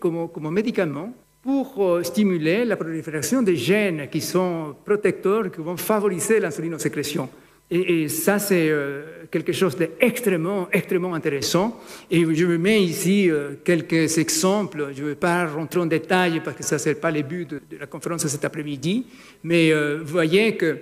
comme 0.00 0.50
médicaments 0.50 1.12
pour 1.44 1.84
euh, 1.84 2.02
stimuler 2.02 2.64
la 2.64 2.76
prolifération 2.76 3.42
des 3.42 3.56
gènes 3.56 4.08
qui 4.10 4.22
sont 4.22 4.74
protecteurs, 4.82 5.50
qui 5.52 5.60
vont 5.60 5.76
favoriser 5.76 6.40
l'insulinosécrétion. 6.40 7.28
Et, 7.70 8.04
et 8.04 8.08
ça, 8.08 8.38
c'est 8.38 8.70
euh, 8.70 9.26
quelque 9.30 9.52
chose 9.52 9.76
d'extrêmement, 9.76 10.68
extrêmement 10.72 11.12
intéressant. 11.12 11.80
Et 12.10 12.24
je 12.34 12.46
me 12.46 12.56
mets 12.56 12.82
ici 12.82 13.30
euh, 13.30 13.56
quelques 13.62 14.16
exemples. 14.16 14.92
Je 14.96 15.02
ne 15.02 15.08
vais 15.08 15.14
pas 15.14 15.46
rentrer 15.46 15.80
en 15.80 15.86
détail 15.86 16.40
parce 16.42 16.56
que 16.56 16.62
ça, 16.62 16.78
ce 16.78 16.88
n'est 16.88 16.94
pas 16.94 17.10
le 17.10 17.22
but 17.22 17.50
de, 17.50 17.60
la 17.78 17.86
conférence 17.86 18.26
cet 18.26 18.44
après-midi. 18.44 19.06
Mais 19.42 19.70
vous 19.72 20.12
voyez 20.12 20.56
que 20.56 20.78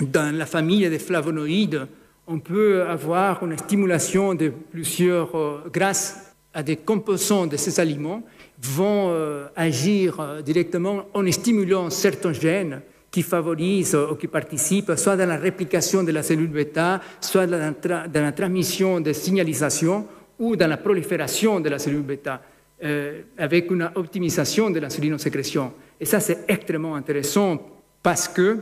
dans 0.00 0.34
la 0.36 0.46
famille 0.46 0.88
des 0.88 0.98
flavonoïdes, 0.98 1.86
on 2.26 2.40
peut 2.40 2.82
avoir 2.82 3.44
une 3.44 3.56
stimulation 3.56 4.34
de 4.34 4.48
plusieurs, 4.48 5.30
grâce 5.72 6.34
à 6.52 6.62
des 6.62 6.76
composants 6.76 7.46
de 7.46 7.56
ces 7.56 7.78
aliments, 7.78 8.22
vont 8.62 9.10
euh, 9.10 9.46
agir 9.54 10.18
euh, 10.18 10.42
directement 10.42 11.04
en 11.12 11.30
stimulant 11.30 11.90
certains 11.90 12.32
gènes 12.32 12.80
qui 13.10 13.22
favorisent 13.22 13.94
ou 13.94 14.14
qui 14.14 14.26
participent 14.26 14.92
soit 14.96 15.16
dans 15.16 15.28
la 15.28 15.36
réplication 15.36 16.02
de 16.02 16.12
la 16.12 16.22
cellule 16.22 16.48
bêta, 16.48 17.00
soit 17.20 17.46
dans 17.46 17.74
la, 18.12 18.32
transmission 18.32 19.00
de 19.00 19.12
signalisation 19.12 20.06
ou 20.38 20.56
dans 20.56 20.66
la 20.66 20.76
prolifération 20.76 21.60
de 21.60 21.68
la 21.68 21.78
cellule 21.78 22.02
bêta, 22.02 22.42
euh, 22.82 23.22
avec 23.38 23.70
une 23.70 23.90
optimisation 23.94 24.70
de 24.70 24.80
l'insulinosécrétion. 24.80 25.72
Et 26.00 26.04
ça, 26.04 26.20
c'est 26.20 26.44
extrêmement 26.48 26.94
intéressant 26.94 27.58
parce 28.02 28.28
que 28.28 28.58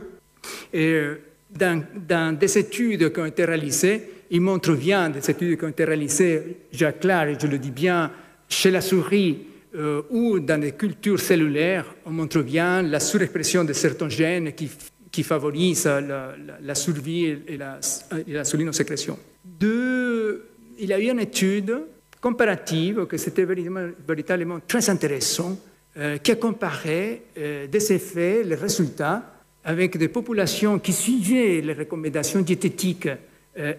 dans, 0.73 1.83
dans, 2.07 2.37
des 2.37 2.57
études 2.57 3.13
qui 3.13 3.19
ont 3.19 3.25
été 3.25 3.45
réalisées, 3.45 4.09
il 4.31 4.41
montre 4.41 4.73
bien 4.73 5.09
des 5.09 5.29
études 5.29 5.57
qui 5.57 5.65
ont 5.65 5.69
été 5.69 5.85
réalisées, 5.85 6.57
Jacques 6.71 7.05
et 7.05 7.37
je 7.39 7.47
le 7.47 7.57
dis 7.57 7.71
bien, 7.71 8.11
chez 8.49 8.71
la 8.71 8.81
souris, 8.81 9.47
euh, 9.75 10.01
ou 10.09 10.39
dans 10.39 10.61
les 10.61 10.71
cultures 10.71 11.19
cellulaires, 11.19 11.95
on 12.05 12.11
montre 12.11 12.41
bien 12.41 12.81
la 12.81 12.99
surexpression 12.99 13.63
de 13.65 13.73
certains 13.73 14.09
gènes 14.09 14.53
qui, 14.53 15.23
favorisent 15.23 15.85
la, 15.85 16.75
survie 16.75 17.25
et 17.25 17.57
la, 17.57 17.79
et 18.27 18.33
la 18.33 18.43
sécrétion. 18.43 19.17
il 19.61 20.39
y 20.79 20.93
a 20.93 20.99
eu 20.99 21.09
une 21.09 21.19
étude 21.19 21.77
comparative 22.21 23.05
que 23.05 23.17
c'était 23.17 23.45
véritablement, 23.45 24.59
très 24.67 24.89
intéressant, 24.89 25.57
euh, 25.97 26.17
qui 26.17 26.31
a 26.31 26.35
comparé 26.35 27.23
euh, 27.37 27.67
des 27.67 27.93
effets, 27.93 28.43
les 28.43 28.55
résultats, 28.55 29.34
avec 29.65 29.97
des 29.97 30.07
populations 30.07 30.79
qui 30.79 30.93
suivaient 30.93 31.59
les 31.61 31.73
recommandations 31.73 32.41
diététiques 32.41 33.09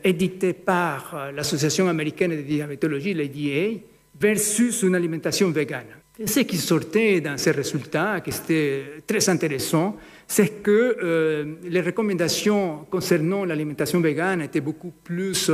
éditées 0.02 0.52
par 0.52 1.30
l'Association 1.34 1.86
américaine 1.88 2.36
de 2.36 2.42
diabétologie, 2.42 3.14
l'ADA, 3.14 3.78
versus 4.18 4.82
une 4.82 4.94
alimentation 4.94 5.50
végane. 5.50 5.86
Ce 6.24 6.40
qui 6.40 6.56
sortait 6.56 7.20
dans 7.20 7.36
ces 7.36 7.50
résultats, 7.50 8.20
qui 8.22 8.30
était 8.30 9.02
très 9.06 9.28
intéressant, 9.28 9.96
c'est 10.26 10.62
que 10.62 10.96
euh, 11.02 11.56
les 11.64 11.82
recommandations 11.82 12.86
concernant 12.90 13.44
l'alimentation 13.44 14.00
végane 14.00 14.40
étaient 14.40 14.62
beaucoup 14.62 14.92
plus, 15.04 15.50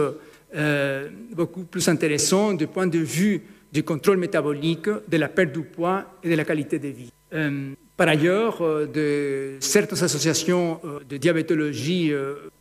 euh, 0.55 1.09
beaucoup 1.35 1.65
plus 1.65 1.89
intéressantes 1.89 2.59
du 2.59 2.69
point 2.69 2.87
de 2.87 2.99
vue 2.99 3.43
du 3.73 3.83
contrôle 3.83 4.19
métabolique, 4.19 4.89
de 5.09 5.17
la 5.17 5.29
perte 5.29 5.53
du 5.53 5.63
poids 5.63 6.19
et 6.23 6.31
de 6.31 6.37
la 6.37 6.45
qualité 6.45 6.79
de 6.79 6.89
vie. 6.89 7.11
Euh, 7.35 7.73
par 7.97 8.09
ailleurs, 8.09 8.61
de 8.61 9.57
certaines 9.61 10.03
associations 10.03 10.81
de 11.09 11.17
diabétologie 11.17 12.13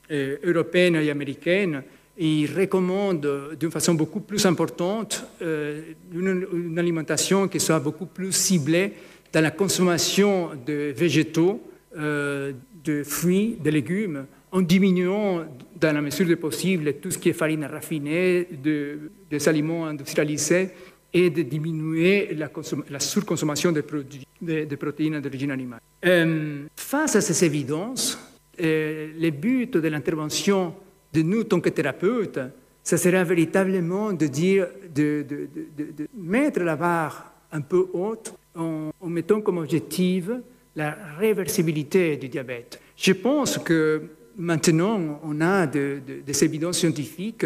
européennes 0.10 0.96
et 0.98 1.10
américaines 1.10 1.84
il 2.18 2.54
recommande 2.56 3.56
d'une 3.60 3.72
façon 3.72 3.94
beaucoup 3.94 4.20
plus 4.20 4.46
importante 4.46 5.26
euh, 5.42 5.82
une, 6.14 6.78
alimentation 6.78 7.48
qui 7.48 7.60
soit 7.60 7.80
beaucoup 7.80 8.06
plus 8.06 8.32
ciblée 8.32 8.94
dans 9.34 9.42
la 9.42 9.52
consommation 9.52 10.52
de 10.66 10.94
végétaux, 10.96 11.62
euh, 11.98 12.52
de 12.84 13.04
fruits, 13.04 13.58
de 13.64 13.70
légumes, 13.70 14.26
en 14.52 14.62
diminuant 14.62 15.46
dans 15.80 15.94
la 15.94 16.02
mesure 16.02 16.26
du 16.26 16.36
possible 16.36 16.94
tout 16.96 17.10
ce 17.10 17.18
qui 17.18 17.30
est 17.30 17.34
farine 17.34 17.64
raffinée, 17.64 18.48
de, 18.62 19.12
des 19.30 19.48
aliments 19.48 19.88
industrialisés 19.88 20.70
et 21.14 21.30
de 21.30 21.42
diminuer 21.42 22.36
la, 22.36 23.00
surconsommation 23.00 23.72
de, 23.72 23.82
produits, 23.82 24.26
de, 24.42 24.76
protéines 24.76 25.20
d'origine 25.20 25.52
animale. 25.52 25.82
Euh, 26.06 26.64
face 26.76 27.16
à 27.16 27.22
ces 27.22 27.46
évidences, 27.46 28.18
le 28.58 29.30
but 29.30 29.78
de 29.78 29.88
l'intervention 29.88 30.74
de 31.14 31.22
nous, 31.22 31.44
tant 31.44 31.60
que 31.60 31.70
thérapeutes, 31.70 32.40
ça 32.84 32.98
sera 32.98 33.24
véritablement 33.24 34.14
de 34.14 34.28
dire, 34.28 34.68
de, 34.94 35.26
mettre 36.16 36.62
la 36.62 36.76
barre 36.76 37.34
un 37.52 37.62
peu 37.62 37.88
haute 37.94 38.34
en, 38.56 38.92
mettant 39.04 39.42
comme 39.42 39.58
objectif 39.58 40.30
la 40.76 40.98
réversibilité 41.18 42.18
du 42.18 42.30
diabète. 42.30 42.80
Je 42.96 43.14
pense 43.14 43.58
que 43.58 44.04
maintenant, 44.38 45.20
on 45.24 45.42
a 45.42 45.68
des 45.68 46.44
évidences 46.44 46.80
scientifiques 46.80 47.46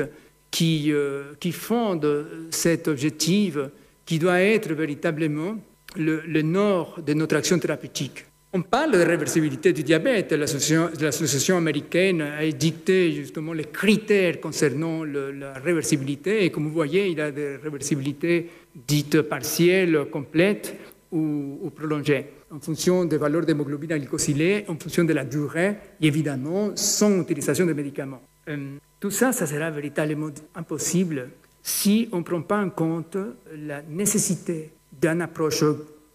qui, 0.55 0.93
euh, 0.93 1.33
fondent 1.51 2.25
cet 2.49 2.87
objectif 2.87 3.57
qui 4.05 4.19
doit 4.19 4.39
être 4.39 4.71
véritablement 4.73 5.57
le, 5.97 6.41
nord 6.41 7.01
de 7.05 7.13
notre 7.13 7.35
action 7.35 7.59
thérapeutique. 7.59 8.25
On 8.53 8.61
parle 8.61 8.93
de 8.93 8.99
réversibilité 8.99 9.73
du 9.73 9.83
diabète. 9.83 10.31
L'association 10.31 11.57
américaine 11.57 12.21
a 12.21 12.45
édicté 12.45 13.11
justement 13.11 13.51
les 13.51 13.65
critères 13.65 14.39
concernant 14.39 15.03
la 15.03 15.53
réversibilité. 15.55 16.45
Et 16.45 16.51
comme 16.51 16.67
vous 16.67 16.73
voyez, 16.73 17.07
il 17.07 17.17
y 17.17 17.21
a 17.21 17.31
des 17.31 17.57
réversibilités 17.57 18.49
dites 18.73 19.23
partielles, 19.23 20.05
complètes 20.09 20.73
ou, 21.11 21.69
prolongées, 21.75 22.27
en 22.49 22.61
fonction 22.61 23.03
des 23.03 23.17
valeurs 23.17 23.45
d'hémoglobine 23.45 23.97
glycosylée, 23.97 24.63
en 24.69 24.77
fonction 24.77 25.03
de 25.03 25.11
la 25.11 25.25
durée, 25.25 25.75
et 25.99 26.07
évidemment 26.07 26.71
sans 26.75 27.21
utilisation 27.21 27.65
de 27.65 27.73
médicaments. 27.73 28.21
Euh, 28.47 28.77
tout 29.05 29.11
ça, 29.11 29.31
ça 29.31 29.45
sera 29.45 29.69
véritablement 29.69 30.31
impossible 30.55 31.29
si 31.61 32.09
on 32.11 32.17
ne 32.17 32.23
prend 32.23 32.41
pas 32.41 32.59
en 32.59 32.71
compte 32.71 33.15
la 33.55 33.83
nécessité 33.83 34.71
d'une 34.99 35.21
approche 35.21 35.63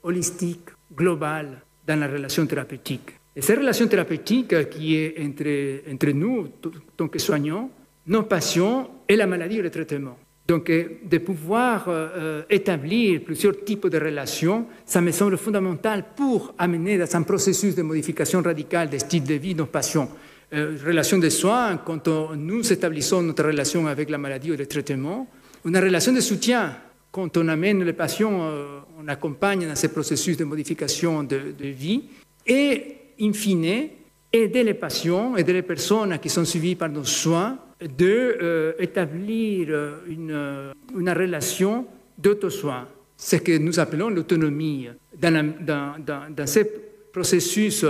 holistique, 0.03 0.71
globale, 0.93 1.61
dans 1.87 2.01
la 2.01 2.09
relation 2.09 2.45
thérapeutique. 2.47 3.13
Et 3.37 3.43
cette 3.43 3.61
relation 3.61 3.87
thérapeutique 3.87 4.69
qui 4.71 4.97
est 4.97 5.15
entre, 5.21 5.93
entre 5.93 6.11
nous, 6.11 6.49
tant 6.97 7.07
que 7.07 7.21
soignants, 7.21 7.71
nos 8.09 8.25
patients 8.25 9.03
et 9.09 9.15
la 9.15 9.29
maladie 9.29 9.59
et 9.59 9.63
le 9.63 9.71
traitement. 9.71 10.19
Donc, 10.49 10.69
euh, 10.69 10.99
de 11.05 11.19
pouvoir 11.19 11.85
euh, 11.87 12.43
établir 12.51 13.21
plusieurs 13.23 13.63
types 13.63 13.87
de 13.87 13.99
relations, 13.99 14.67
ça 14.85 15.01
me 15.01 15.13
semble 15.13 15.37
fondamental 15.37 16.07
pour 16.17 16.55
amener 16.59 16.99
dans 16.99 17.15
un 17.15 17.23
processus 17.23 17.77
de 17.77 17.83
modification 17.83 18.43
radicale 18.43 18.89
des 18.91 18.99
styles 18.99 19.23
de 19.23 19.35
vie 19.35 19.55
de 19.55 19.61
nos 19.61 19.67
patients. 19.67 20.11
Relation 20.53 21.19
de 21.19 21.29
soins, 21.29 21.77
quand 21.79 22.09
nous 22.37 22.73
établissons 22.73 23.23
notre 23.23 23.45
relation 23.45 23.87
avec 23.87 24.11
la 24.11 24.19
maladie 24.19 24.53
ou 24.53 24.57
le 24.57 24.67
traitement, 24.67 25.29
une 25.65 25.77
relation 25.79 26.13
de 26.13 26.21
soutien 26.21 26.75
quand 27.11 27.37
on 27.37 27.49
amène 27.49 27.83
les 27.85 27.93
patients, 27.93 28.41
euh, 28.43 28.81
on 29.03 29.09
accompagne 29.09 29.67
dans 29.67 29.75
ces 29.75 29.89
processus 29.89 30.37
de 30.37 30.45
modification 30.45 31.25
de, 31.25 31.39
vie 31.61 32.05
et, 32.47 32.83
in 33.21 33.33
fine, 33.33 33.89
aider 34.33 34.63
les 34.63 34.75
patients, 34.75 35.37
aider 35.37 35.53
les 35.53 35.63
personnes 35.63 36.19
qui 36.21 36.29
sont 36.29 36.45
suivies 36.45 36.77
par 36.77 36.89
nos 36.89 37.05
soins 37.05 37.59
d'établir 37.81 39.69
euh, 39.71 39.97
une, 40.09 40.71
une, 40.99 41.11
relation 41.11 41.87
d'auto-soin, 42.17 42.87
ce 43.17 43.37
que 43.37 43.57
nous 43.59 43.81
appelons 43.81 44.11
l'autonomie. 44.11 44.89
Dans, 45.19 45.53
dans, 45.61 45.95
dans, 45.99 46.23
dans 46.35 46.47
ces 46.47 46.65
processus 47.13 47.85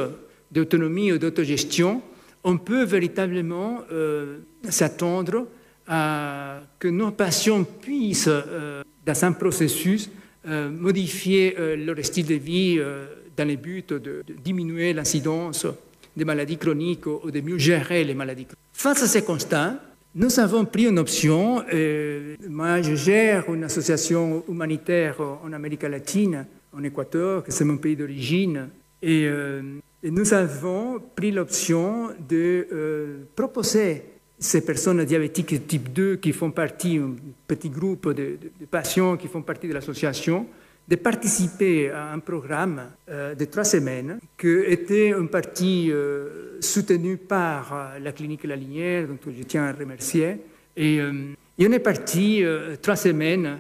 d'autonomie 0.51 1.13
ou 1.13 1.19
d'autogestion, 1.19 2.01
on 2.45 2.59
peut 2.59 2.85
véritablement 2.85 3.81
euh, 3.93 4.39
s'attendre 4.69 5.47
à 5.87 6.61
que 6.79 6.89
nos 6.89 7.11
patients 7.11 7.65
puissent 7.65 8.29
dans 8.29 9.25
un 9.25 9.33
processus 9.33 10.09
modifier 10.47 11.57
leur 11.77 12.03
style 12.05 12.27
de 12.27 12.35
vie 12.35 12.81
dans 13.37 13.49
le 13.49 13.57
but 13.57 13.93
de, 13.93 14.23
diminuer 14.43 14.93
l'incidence 14.93 15.67
des 16.17 16.25
maladies 16.25 16.59
chroniques 16.59 17.07
ou 17.07 17.31
de 17.31 17.41
mieux 17.41 17.59
gérer 17.59 18.05
les 18.05 18.15
maladies 18.15 18.45
chroniques. 18.45 18.59
Face 18.73 19.03
à 19.03 19.07
ces 19.07 19.23
constats, 19.23 19.81
nous 20.15 20.41
avons 20.41 20.65
pris 20.65 20.87
une 20.87 20.99
option. 20.99 21.65
moi, 22.49 22.83
je 22.83 22.95
gère 22.95 23.53
une 23.53 23.65
association 23.65 24.45
humanitaire 24.49 25.21
en 25.21 25.53
Amérique 25.53 25.83
latine, 25.83 26.47
en 26.73 26.83
Équateur, 26.83 27.45
c'est 27.49 27.65
mon 27.65 27.79
pays 27.79 27.97
d'origine. 27.97 28.69
Et, 29.03 29.29
nous 30.03 30.35
avons 30.35 31.01
pris 31.15 31.31
l'option 31.31 32.11
de 32.29 33.27
proposer 33.35 34.05
ces 34.41 34.65
personnes 34.65 35.05
diabétiques 35.05 35.67
type 35.67 35.93
2 35.93 36.17
qui 36.17 36.33
font 36.33 36.51
partie, 36.51 36.97
un 36.97 37.15
petit 37.47 37.69
groupe 37.69 38.13
de, 38.15 38.39
patients 38.71 39.19
qui 39.19 39.29
font 39.29 39.43
partie 39.43 39.69
de 39.69 39.75
l'association, 39.75 40.47
de 40.89 40.97
participer 40.97 41.91
à 41.91 42.13
un 42.13 42.19
programme 42.19 42.83
euh, 43.11 43.35
de 43.35 43.45
trois 43.45 43.65
semaines 43.65 44.19
qui 44.39 44.49
était 44.49 45.11
une 45.11 45.29
partie 45.29 45.93
euh, 45.93 46.59
soutenue 46.61 47.19
par 47.19 47.73
euh, 47.73 47.99
la 47.99 48.13
clinique 48.13 48.45
La 48.45 48.57
Linière, 48.57 49.07
dont 49.07 49.19
je 49.27 49.43
tiens 49.43 49.65
à 49.65 49.73
remercier. 49.73 50.39
Et, 50.75 50.97
et 50.97 51.69
on 51.69 51.73
est 51.73 51.79
parti 51.81 52.43
trois 52.81 52.97
semaines 52.97 53.59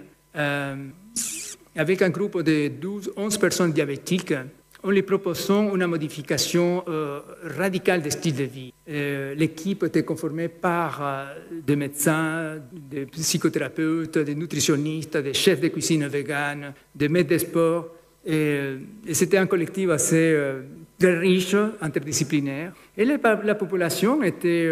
avec 1.76 2.02
un 2.02 2.08
groupe 2.08 2.40
de 2.40 2.68
12, 2.68 3.12
11 3.16 3.38
personnes 3.38 3.72
diabétiques 3.72 4.32
en 4.82 4.90
lui 4.90 5.02
proposant 5.02 5.74
une 5.74 5.86
modification 5.86 6.84
euh, 6.88 7.20
radicale 7.58 8.02
de 8.02 8.10
style 8.10 8.36
de 8.36 8.44
vie. 8.44 8.72
Euh, 8.88 9.34
l'équipe 9.34 9.82
était 9.84 10.04
conformée 10.04 10.48
par 10.48 11.00
euh, 11.02 11.24
des 11.66 11.76
médecins, 11.76 12.56
des 12.72 13.06
psychothérapeutes, 13.06 14.18
des 14.18 14.34
nutritionnistes, 14.34 15.16
des 15.18 15.34
chefs 15.34 15.60
de 15.60 15.68
cuisine 15.68 16.06
véganes, 16.06 16.72
des 16.94 17.08
maîtres 17.08 17.30
de 17.30 17.38
sport. 17.38 17.88
Et, 18.24 18.76
c'était 19.12 19.38
un 19.38 19.46
collectif 19.46 19.90
assez 19.90 20.36
riche, 21.00 21.56
interdisciplinaire. 21.80 22.72
Et 22.96 23.06
la, 23.06 23.54
population 23.54 24.22
était 24.22 24.70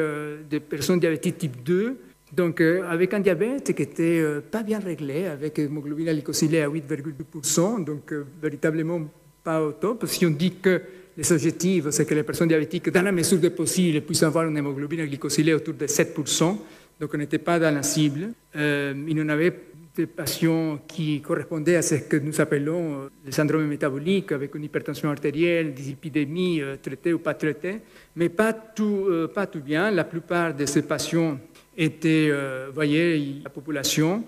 des 0.50 0.60
personnes 0.60 1.00
diabétiques 1.00 1.38
type 1.38 1.64
2, 1.64 1.96
donc 2.34 2.60
avec 2.60 3.14
un 3.14 3.20
diabète 3.20 3.74
qui 3.74 3.80
n'était 3.80 4.22
pas 4.50 4.62
bien 4.62 4.78
réglé, 4.80 5.24
avec 5.24 5.58
hémoglobine 5.58 6.12
glycosylée 6.12 6.60
à 6.60 6.68
8,2%, 6.68 7.84
donc 7.84 8.12
véritablement 8.42 9.00
pas 9.42 9.62
au 9.62 9.72
top. 9.72 10.06
Si 10.06 10.26
on 10.26 10.30
dit 10.30 10.54
que 10.60 10.82
les 11.16 11.32
objectifs, 11.32 11.90
c'est 11.90 12.06
que 12.06 12.14
les 12.14 12.22
personnes 12.22 12.48
diabétiques, 12.48 12.90
dans 12.90 13.02
la 13.02 13.10
mesure 13.10 13.38
du 13.38 13.50
possible, 13.50 14.00
puissent 14.02 14.22
avoir 14.22 14.46
une 14.46 14.56
hémoglobine 14.56 15.04
glycosylée 15.04 15.52
autour 15.52 15.74
de 15.74 15.86
7%, 15.86 16.56
donc 17.00 17.10
on 17.12 17.18
n'était 17.18 17.38
pas 17.38 17.58
dans 17.58 17.74
la 17.74 17.82
cible. 17.82 18.32
Euh, 18.54 18.94
il 19.08 19.18
y 19.18 19.22
en 19.22 19.28
avait 19.28 19.52
des 19.96 20.06
patients 20.06 20.78
qui 20.86 21.20
correspondaient 21.20 21.74
à 21.74 21.82
ce 21.82 21.96
que 21.96 22.16
nous 22.18 22.40
appelons 22.40 22.94
euh, 22.94 23.08
le 23.26 23.32
syndrome 23.32 23.66
métabolique, 23.66 24.30
avec 24.30 24.54
une 24.54 24.62
hypertension 24.62 25.10
artérielle, 25.10 25.74
des 25.74 25.90
épidémies 25.90 26.60
euh, 26.60 26.76
traitées 26.80 27.12
ou 27.12 27.18
pas 27.18 27.34
traitées, 27.34 27.80
mais 28.14 28.28
pas 28.28 28.52
tout, 28.52 29.08
pas 29.34 29.48
tout 29.48 29.60
bien. 29.60 29.90
La 29.90 30.04
plupart 30.04 30.54
de 30.54 30.66
ces 30.66 30.82
patients 30.82 31.38
étaient, 31.76 32.30
voyez, 32.72 33.40
la 33.42 33.50
population. 33.50 34.24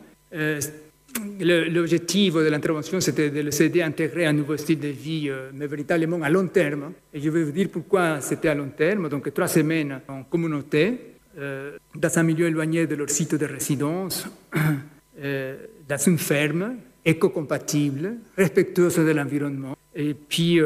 L'objectif 1.40 2.34
de 2.34 2.48
l'intervention, 2.48 3.00
c'était 3.00 3.30
de 3.30 3.40
les 3.40 3.62
aider 3.62 3.80
à 3.80 3.86
intégrer 3.86 4.26
un 4.26 4.32
nouveau 4.32 4.56
style 4.56 4.78
de 4.78 4.88
vie, 4.88 5.28
euh, 5.28 5.50
mais 5.54 5.66
véritablement 5.66 6.22
à 6.22 6.28
long 6.28 6.46
terme. 6.46 6.92
Et 7.12 7.20
je 7.20 7.30
vais 7.30 7.42
vous 7.42 7.52
dire 7.52 7.68
pourquoi 7.72 8.20
c'était 8.20 8.48
à 8.48 8.54
long 8.54 8.70
terme. 8.76 9.08
Donc, 9.08 9.32
trois 9.32 9.48
semaines 9.48 10.00
en 10.08 10.22
communauté, 10.24 11.14
euh, 11.38 11.78
dans 11.94 12.18
un 12.18 12.22
milieu 12.22 12.46
éloigné 12.46 12.86
de 12.86 12.94
leur 12.94 13.08
site 13.08 13.34
de 13.34 13.46
résidence, 13.46 14.28
euh, 15.22 15.56
dans 15.88 15.98
une 15.98 16.18
ferme, 16.18 16.76
éco-compatible, 17.04 18.16
respectueuse 18.36 18.96
de 18.96 19.10
l'environnement. 19.10 19.76
Et 19.94 20.14
puis, 20.14 20.60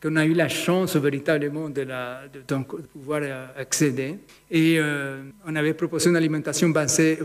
qu'on 0.00 0.16
a 0.16 0.24
eu 0.24 0.34
la 0.34 0.48
chance 0.48 0.94
véritablement 0.94 1.70
de, 1.70 1.84
pouvoir 2.92 3.22
accéder. 3.56 4.16
Et 4.50 4.78
on 5.44 5.56
avait 5.56 5.74
proposé 5.74 6.10
une 6.10 6.16
alimentation 6.16 6.68
basée 6.68 7.18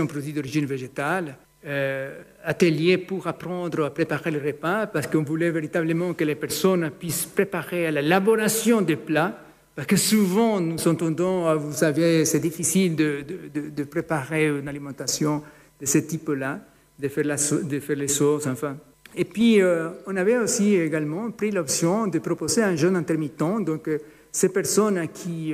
en 0.00 0.06
produits 0.06 0.34
d'origine 0.34 0.66
végétale 0.66 1.36
euh, 1.66 2.22
atelier 2.44 2.96
pour 2.96 3.26
apprendre 3.26 3.84
à 3.84 3.90
préparer 3.90 4.30
le 4.30 4.38
repas, 4.38 4.86
parce 4.86 5.08
qu'on 5.08 5.24
voulait 5.24 5.50
véritablement 5.50 6.14
que 6.14 6.22
les 6.22 6.36
personnes 6.36 6.88
puissent 6.96 7.24
préparer 7.24 7.88
à 7.88 7.90
l'élaboration 7.90 8.82
des 8.82 8.94
plats, 8.94 9.36
parce 9.74 9.88
que 9.88 9.96
souvent 9.96 10.60
nous 10.60 10.86
entendons, 10.86 11.46
ah, 11.46 11.56
vous 11.56 11.72
savez, 11.72 12.24
c'est 12.24 12.38
difficile 12.38 12.94
de, 12.94 13.24
de, 13.52 13.82
préparer 13.82 14.46
une 14.46 14.68
alimentation 14.68 15.42
de 15.80 15.86
ce 15.86 15.98
type-là, 15.98 16.60
de, 17.00 17.08
faire 17.08 17.24
de 17.24 17.80
faire 17.80 17.96
les 17.96 18.08
sauces, 18.08 18.46
enfin. 18.46 18.76
Et 19.16 19.24
puis, 19.24 19.60
euh, 19.60 19.88
on 20.06 20.14
avait 20.16 20.36
aussi 20.36 20.76
également 20.76 21.32
pris 21.32 21.50
l'option 21.50 22.06
de 22.06 22.20
proposer 22.20 22.62
un 22.62 22.76
jeûne 22.76 22.94
intermittent, 22.94 23.64
donc 23.64 23.88
euh, 23.88 23.98
ces 24.30 24.50
personnes 24.50 25.08
qui 25.08 25.52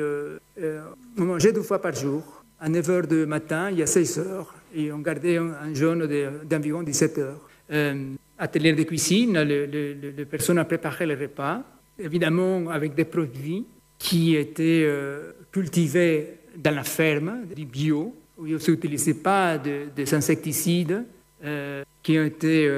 mangeaient 1.16 1.52
deux 1.52 1.62
fois 1.62 1.80
par 1.80 1.94
jour, 1.94 2.44
à 2.60 2.68
9 2.68 2.86
h 2.86 3.06
du 3.06 3.24
matin, 3.24 3.70
il 3.70 3.78
y 3.78 3.82
a 3.82 3.86
6 3.86 4.18
heures, 4.18 4.54
et 4.74 4.92
on 4.92 4.98
gardait 4.98 5.36
un, 5.36 5.74
jeûne 5.74 6.08
d'environ 6.44 6.82
17 6.82 7.18
heures. 7.18 7.40
Euh, 7.70 8.14
atelier 8.38 8.72
de 8.72 8.82
cuisine, 8.82 9.38
les 9.38 10.24
personnes 10.24 10.62
préparaient 10.64 11.06
les 11.06 11.14
repas, 11.14 11.62
évidemment 11.98 12.68
avec 12.70 12.94
des 12.94 13.04
produits 13.04 13.64
qui 13.98 14.36
étaient 14.36 14.84
euh, 14.84 15.32
cultivés 15.52 16.38
dans 16.56 16.74
la 16.74 16.82
ferme, 16.82 17.46
du 17.54 17.64
bio, 17.64 18.14
où 18.36 18.46
il 18.46 18.54
ne 18.54 18.58
s'utilisait 18.58 19.14
pas 19.14 19.58
de, 19.58 19.86
des 19.94 20.12
insecticides, 20.12 21.04
euh, 21.44 21.84
qui 22.02 22.18
ont 22.18 22.24
été 22.24 22.68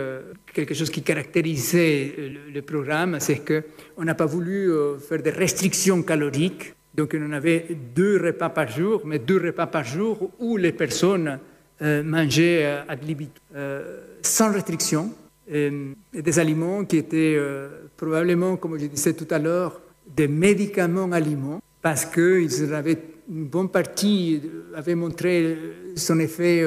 quelque 0.53 0.75
chose 0.75 0.91
qui 0.91 1.03
caractérisait 1.03 2.15
le, 2.53 2.61
programme, 2.61 3.19
c'est 3.21 3.41
qu'on 3.43 4.05
n'a 4.05 4.15
pas 4.15 4.27
voulu 4.27 4.71
faire 5.01 5.23
des 5.23 5.31
restrictions 5.31 6.03
caloriques, 6.03 6.75
donc 6.95 7.17
on 7.19 7.33
avait 7.33 7.67
deux 7.95 8.21
repas 8.23 8.51
par 8.51 8.69
jour, 8.71 9.01
mais 9.07 9.19
deux 9.19 9.39
repas 9.39 9.67
par 9.67 9.85
jour 9.85 10.31
où 10.39 10.59
les 10.59 10.73
personnes 10.73 11.39
manger 11.81 12.61
euh, 12.65 12.83
ad 12.89 13.01
euh, 13.55 14.01
sans 14.23 14.53
restriction, 14.53 15.11
et, 15.51 15.71
des 16.15 16.39
aliments 16.39 16.85
qui 16.85 16.97
étaient 16.97 17.39
probablement, 17.97 18.57
comme 18.57 18.79
je 18.79 18.87
disais 18.87 19.13
tout 19.13 19.27
à 19.31 19.39
l'heure, 19.39 19.81
des 20.07 20.29
médicaments 20.29 21.13
aliments, 21.13 21.61
parce 21.83 22.07
qu'ils 22.07 22.73
avaient 22.73 22.99
une 23.31 23.47
bonne 23.47 23.69
partie 23.69 24.41
avait 24.75 24.95
montré 24.95 25.57
son 25.97 26.19
effet 26.21 26.63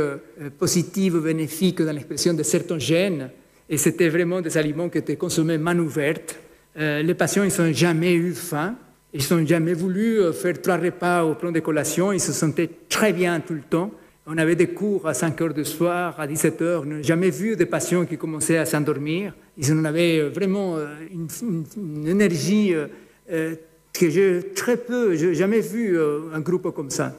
positif 0.59 1.15
bénéfique 1.15 1.81
dans 1.81 1.91
l'expression 1.91 2.35
de 2.35 2.43
certains 2.43 2.77
gènes, 2.77 3.31
et 3.67 3.77
c'était 3.77 4.09
vraiment 4.09 4.41
des 4.41 4.55
aliments 4.57 4.89
qui 4.89 4.99
étaient 4.99 5.15
consommés 5.15 5.57
main 5.57 5.77
ouverte. 5.79 6.37
les 6.75 7.15
patients, 7.15 7.43
ils 7.43 7.61
n'ont 7.61 7.73
jamais 7.73 8.13
eu 8.13 8.33
faim, 8.33 8.75
ils 9.11 9.23
n'ont 9.31 9.45
jamais 9.45 9.73
voulu 9.73 10.19
faire 10.33 10.61
trois 10.61 10.77
repas 10.77 11.23
au 11.23 11.33
plan 11.33 11.51
de 11.51 11.61
collation, 11.61 12.11
ils 12.11 12.19
se 12.19 12.31
sentaient 12.31 12.69
très 12.87 13.11
bien 13.11 13.39
tout 13.39 13.55
le 13.55 13.61
temps. 13.67 13.91
On 14.29 14.37
avait 14.37 14.57
des 14.57 14.67
cours 14.67 15.07
à 15.07 15.13
5 15.13 15.41
heures 15.41 15.53
du 15.53 15.63
soir, 15.63 16.19
à 16.19 16.27
17 16.27 16.61
heures. 16.61 16.81
On 16.81 16.85
n'a 16.85 17.01
jamais 17.01 17.29
vu 17.29 17.55
des 17.55 17.65
patients 17.65 18.05
qui 18.05 18.17
commençaient 18.17 18.57
à 18.57 18.65
s'endormir. 18.65 19.33
Ils 19.57 19.71
en 19.71 19.85
avaient 19.85 20.19
euh, 20.19 20.29
vraiment 20.29 20.75
euh, 20.75 20.87
une, 21.09 22.05
énergie 22.05 22.73
euh, 22.75 23.55
que 23.93 24.09
j'ai 24.09 24.51
très 24.53 24.75
peu, 24.75 25.15
jamais 25.15 25.61
vu 25.61 25.97
un 26.33 26.41
groupe 26.41 26.71
comme 26.75 26.89
ça. 26.89 27.15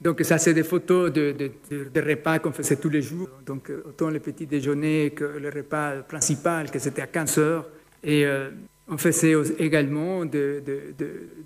donc 0.00 0.20
ça, 0.22 0.38
c'est 0.38 0.54
des 0.54 0.62
photos 0.62 1.12
de, 1.12 1.50
repas 1.96 2.38
qu'on 2.38 2.52
faisait 2.52 2.76
tous 2.76 2.88
les 2.88 3.02
jours. 3.02 3.28
Donc 3.44 3.70
autant 3.84 4.10
le 4.10 4.20
petit 4.20 4.46
déjeuner 4.46 5.10
que 5.10 5.24
le 5.24 5.50
repas 5.50 6.02
principal, 6.08 6.70
que 6.70 6.78
c'était 6.78 7.02
à 7.02 7.08
15 7.08 7.38
heures. 7.38 7.68
Et 8.04 8.24
on 8.90 8.98
faisait 8.98 9.34
également 9.58 10.24
de, 10.24 10.62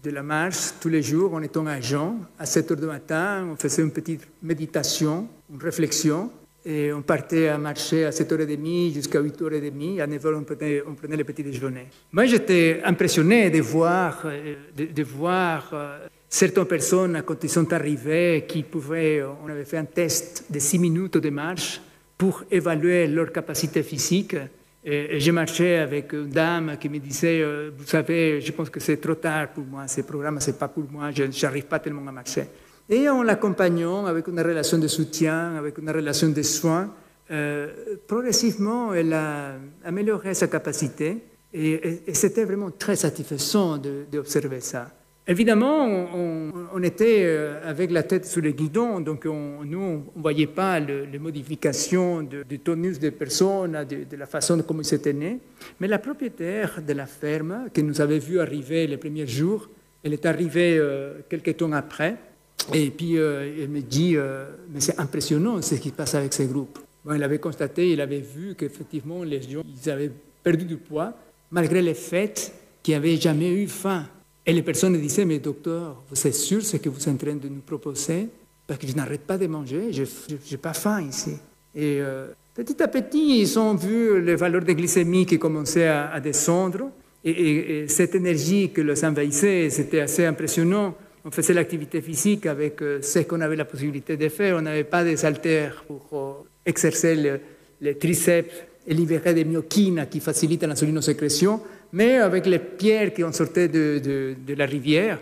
la 0.05 0.23
marche 0.23 0.73
tous 0.81 0.89
les 0.89 1.03
jours 1.03 1.35
en 1.35 1.43
étant 1.43 1.67
à 1.67 1.81
Jean. 1.81 2.17
À 2.39 2.47
7 2.47 2.71
heures 2.71 2.77
du 2.79 2.87
matin, 2.87 3.49
on 3.53 3.57
faisait 3.57 3.83
une 3.83 3.91
petite 3.91 4.23
méditation, 4.43 5.29
une 5.53 5.61
réflexion. 5.61 6.31
Et 6.67 6.91
on 6.95 7.03
partait 7.03 7.49
à 7.49 7.59
marcher 7.59 8.07
à 8.07 8.11
7h30 8.11 8.95
jusqu'à 8.95 9.21
8h30. 9.21 10.01
À 10.01 10.07
9h, 10.07 10.35
on 10.35 10.45
prenait, 10.45 10.83
on 10.89 10.95
prenait 10.95 11.17
le 11.17 11.25
petit 11.25 11.43
déjeuner. 11.43 11.89
Moi, 12.11 12.25
j'étais 12.25 12.81
impressionné 12.83 13.51
de 13.51 13.61
voir, 13.61 14.23
euh, 14.25 14.55
de, 14.75 15.03
voir 15.03 15.71
euh, 15.75 15.99
certaines 16.27 16.65
personnes, 16.65 17.23
quand 17.27 17.45
ils 17.45 17.51
sont 17.51 17.71
arrivés, 17.71 18.47
qui 18.49 18.63
pouvaient, 18.63 19.23
on 19.23 19.51
avait 19.51 19.67
fait 19.67 19.77
un 19.77 19.85
test 19.85 20.47
de 20.49 20.59
6 20.59 20.79
minutes 20.79 21.19
de 21.19 21.29
marche 21.29 21.83
pour 22.17 22.45
évaluer 22.51 23.09
leur 23.09 23.31
capacité 23.31 23.83
physique. 23.83 24.35
Et, 24.85 25.19
j'ai 25.19 25.33
marché 25.33 25.77
avec 25.79 26.13
une 26.13 26.29
dame 26.29 26.77
qui 26.79 26.89
me 26.89 26.99
disait, 26.99 27.41
euh, 27.41 27.71
vous 27.77 27.87
savez, 27.87 28.41
je 28.41 28.53
pense 28.53 28.69
que 28.69 28.81
c'est 28.81 28.99
trop 28.99 29.15
tard 29.15 29.49
pour 29.53 29.65
moi, 29.65 29.89
ce 29.89 30.03
programme, 30.03 30.39
c'est 30.41 30.59
pas 30.59 30.69
pour 30.69 30.85
moi, 30.91 31.11
je 31.11 31.25
n'arrive 31.43 31.65
pas 31.65 31.79
tellement 31.79 32.07
à 32.07 32.13
marcher. 32.13 32.45
Et 32.89 33.09
en 33.09 33.23
l'accompagnant 33.23 34.05
avec 34.05 34.29
une 34.29 34.41
relation 34.41 34.77
de 34.77 34.89
soutien, 34.89 35.57
avec 35.57 35.79
une 35.79 35.91
relation 35.91 36.29
de 36.29 36.43
soins, 36.43 36.93
euh, 37.31 37.97
progressivement, 38.07 38.93
elle 38.93 39.15
a 39.15 39.55
amélioré 39.85 40.35
sa 40.35 40.49
capacité 40.49 41.17
et, 41.55 42.03
et 42.07 42.15
c'était 42.15 42.45
vraiment 42.45 42.71
très 42.71 42.97
satisfaisant 42.97 43.79
d'observer 43.79 44.61
ça. 44.61 44.91
Évidemment, 45.27 45.87
on, 45.87 46.83
était 46.83 47.23
euh, 47.25 47.59
avec 47.65 47.91
la 47.91 48.03
tête 48.03 48.27
sous 48.27 48.43
le 48.43 48.51
guidon, 48.51 49.01
donc 49.01 49.25
nous, 49.25 49.33
on 49.33 49.65
ne 49.65 50.21
voyait 50.21 50.47
pas 50.47 50.79
les 50.79 51.19
modifications 51.19 52.23
du 52.23 52.59
tonus 52.59 52.99
des 52.99 53.11
personnes, 53.11 53.87
de, 53.89 54.17
la 54.17 54.27
façon 54.27 54.59
dont 54.59 54.81
ils 54.83 54.95
étaient 54.95 55.15
nés. 55.15 55.39
Mais 55.81 55.89
la 55.89 55.99
propriétaire 55.99 56.83
de 56.87 56.93
la 56.93 57.07
ferme, 57.07 57.71
que 57.73 57.81
nous 57.81 58.03
avait 58.03 58.19
vu 58.19 58.39
arriver 58.39 58.87
les 58.87 58.99
premiers 58.99 59.27
jours, 59.27 59.71
elle 60.03 60.13
est 60.13 60.27
arrivée 60.27 60.77
euh, 60.77 61.21
quelques 61.31 61.57
temps 61.57 61.73
après, 61.73 62.17
et 62.75 62.91
puis 62.91 63.17
euh, 63.17 63.63
elle 63.63 63.71
me 63.71 63.81
dit, 63.81 64.17
mais 64.71 64.81
c'est 64.81 65.01
impressionnant 65.01 65.63
ce 65.63 65.77
qui 65.77 65.89
se 65.89 65.95
passe 65.95 66.15
avec 66.15 66.35
ces 66.35 66.47
groupes. 66.47 66.79
Bon, 67.03 67.15
il 67.15 67.23
avait 67.23 67.39
constaté, 67.39 67.93
il 67.93 68.01
avait 68.03 68.21
vu 68.21 68.55
qu'effectivement 68.59 69.23
les 69.25 69.41
gens, 69.41 69.63
ils 69.65 69.91
avaient 69.91 70.13
perdu 70.43 70.67
du 70.67 70.77
poids, 70.77 71.15
malgré 71.51 71.81
le 71.81 71.95
fait 71.95 72.53
qu'ils 72.83 72.95
n'avaient 72.95 73.17
jamais 73.17 73.51
eu 73.51 73.67
faim. 73.69 74.05
Et 74.47 74.53
les 74.53 74.63
personnes 74.63 75.01
disaient, 75.01 75.25
mais 75.25 75.39
docteur, 75.39 76.03
vous 76.11 76.27
êtes 76.27 76.35
sûr 76.35 76.63
ce 76.63 76.77
que 76.77 76.89
vous 76.89 77.01
êtes 77.01 77.09
en 77.09 77.17
train 77.17 77.35
de 77.35 77.49
nous 77.49 77.63
proposer? 77.63 78.29
Parce 78.67 78.79
que 78.79 78.87
je 78.87 78.95
n'arrête 78.95 79.23
pas 79.23 79.39
de 79.39 79.47
manger, 79.47 79.93
je 79.93 80.03
n'ai 80.03 80.57
pas 80.59 80.75
faim 80.75 81.03
ici. 81.03 81.33
Et 81.75 81.99
euh, 82.01 82.29
petit 82.55 82.83
à 82.83 82.89
petit, 82.89 83.41
ils 83.41 83.59
ont 83.59 83.75
vu 83.75 84.21
les 84.21 84.37
valeurs 84.37 84.65
de 84.65 84.73
glycémie 84.73 85.27
qui 85.27 85.39
commençaient 85.39 85.89
à, 85.89 86.21
descendre. 86.21 86.91
Et, 87.25 87.87
cette 87.89 88.15
énergie 88.15 88.71
que 88.71 88.83
les 88.83 89.05
envahissait, 89.05 89.71
c'était 89.71 90.01
assez 90.01 90.27
impressionnant. 90.27 90.95
On 91.25 91.31
faisait 91.31 91.55
l'activité 91.55 92.03
physique 92.03 92.45
avec 92.45 92.83
euh, 92.83 93.01
ce 93.01 93.21
qu'on 93.21 93.41
avait 93.41 93.57
la 93.57 93.65
possibilité 93.65 94.19
de 94.19 94.29
faire. 94.29 94.59
On 94.59 94.63
n'avait 94.63 94.85
pas 94.85 95.05
des 95.05 95.25
haltères 95.25 95.85
pour 95.87 96.07
euh, 96.13 96.47
exercer 96.67 97.41
les 97.81 97.99
triceps 97.99 98.53
et 98.87 98.93
libérer 98.93 99.33
des 99.33 99.45
myokines 99.45 100.07
qui 100.11 100.21
facilitent 100.21 100.65
l'insulinosécrétion 100.65 101.61
mais 101.95 102.17
avec 102.17 102.47
les 102.47 102.59
pierres 102.59 103.15
qui 103.15 103.23
ont 103.23 103.33
sorti 103.33 103.69
de, 103.69 104.35
la 104.57 104.67
rivière, 104.67 105.21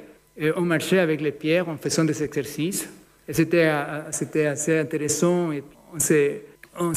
on 0.57 0.63
marchait 0.63 1.01
avec 1.01 1.21
les 1.21 1.33
pierres 1.33 1.69
en 1.69 1.77
faisant 1.77 2.05
des 2.05 2.23
exercices. 2.23 2.89
Et 3.29 3.35
c'était, 3.35 3.67
assez 3.67 4.79
intéressant 4.79 5.53
et 5.53 5.63
on, 6.81 6.95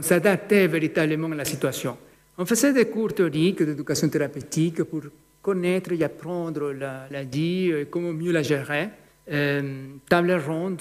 s'adaptait 0.00 0.66
véritablement 0.66 1.30
à 1.30 1.34
la 1.34 1.44
situation. 1.44 1.98
On 2.38 2.46
faisait 2.46 2.72
des 2.72 2.86
cours 2.86 3.12
théoriques 3.12 3.62
d'éducation 3.62 4.08
thérapeutique 4.08 4.82
pour 4.84 5.02
connaître 5.42 5.92
et 5.92 6.02
apprendre 6.02 6.72
la, 6.72 7.06
la 7.10 7.22
vie 7.22 7.70
et 7.70 7.86
comment 7.90 8.14
mieux 8.14 8.32
la 8.32 8.42
gérer. 8.42 8.88
Euh, 9.30 9.88
table 10.08 10.40
ronde 10.46 10.80